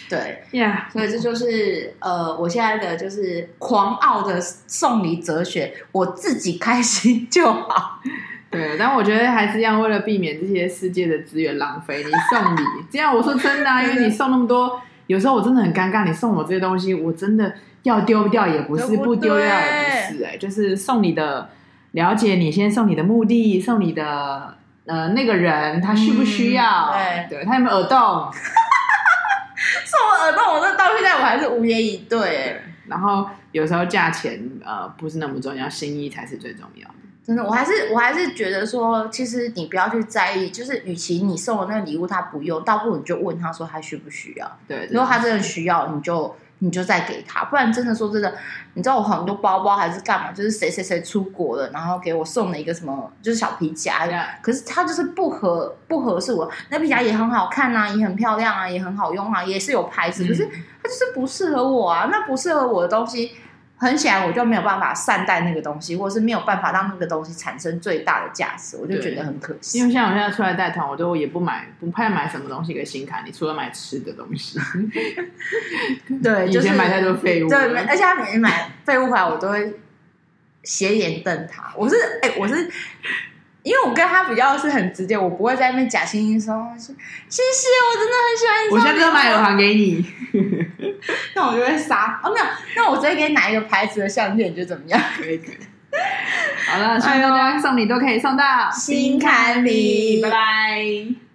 [0.08, 0.90] 对，Yeah.
[0.90, 8.00] 所以这就是呃，我现在的就是狂傲的送礼哲学，我自己开心就好。
[8.50, 12.60] 对，但我觉得还是要为了避免这些世界的资源浪费，你送礼
[12.90, 16.06] 这样，我说真的啊， 因为你送那么多，有时候我真的很尴尬。
[16.06, 17.52] 你送我这些东西，我真的
[17.82, 19.46] 要丢掉也不是，不丢掉也
[20.10, 21.50] 不是，哎，就是送你的，
[21.92, 24.54] 了解你先送你的目的，送你的
[24.86, 26.94] 呃那个人他需不需要？
[26.94, 28.32] 嗯、对，对他有没有耳洞？
[29.90, 32.62] 送我耳洞，我这到现在我还是无言以对，对。
[32.86, 36.94] 然后有时候价钱呃不是那么重要，心意才是最重要的。
[37.24, 44.58] 真的，我还是我还是觉得说，其实你不要去在意，就是与其你送的那个礼物他不用，倒不如你就问他说他需不需要。
[44.66, 48.34] 对，如果他真的需要，你就你就再给他，不然真的说真的，
[48.74, 54.08] 你知道我很多包包还是干嘛，就是谁谁谁出国了，然后给我送了一个什么，就是小皮夹，
[54.42, 63.32] 可是它就是不合不合适我，那皮夹也很好看啊，也很漂亮啊，也很好用啊，也是有牌子，可是它就是不适合我啊，那不适合我的东西。
[63.78, 69.78] 很显然，我就没有办法善待那个东西，或是没有办法让那个东西产生最大的价值，我就觉得很可惜。
[69.78, 74.58] 因为像我现在出来带团，我都也不买，不怕买什么东西给新卡，你除了买吃的东西。
[76.22, 77.48] 对，就是以前买太多废物。
[77.48, 79.74] 对，而且他每次买废物回来，我都会
[80.64, 81.72] 斜眼瞪他。
[81.76, 82.68] 我是哎、欸，我是。
[83.64, 88.72] 因为我跟他比较是很直接，我不会在那边假惺惺说谢谢，我真的很喜欢你。
[88.72, 90.06] 我现在就买耳环给你，
[91.34, 92.46] 那我就会杀哦，没有，
[92.76, 95.00] 那我直接给你拿一个牌子的项链，你觉得怎么样？
[95.16, 95.58] 可以可以。
[96.68, 101.27] 好了，希望大家送礼都可以送到心坎里，拜拜。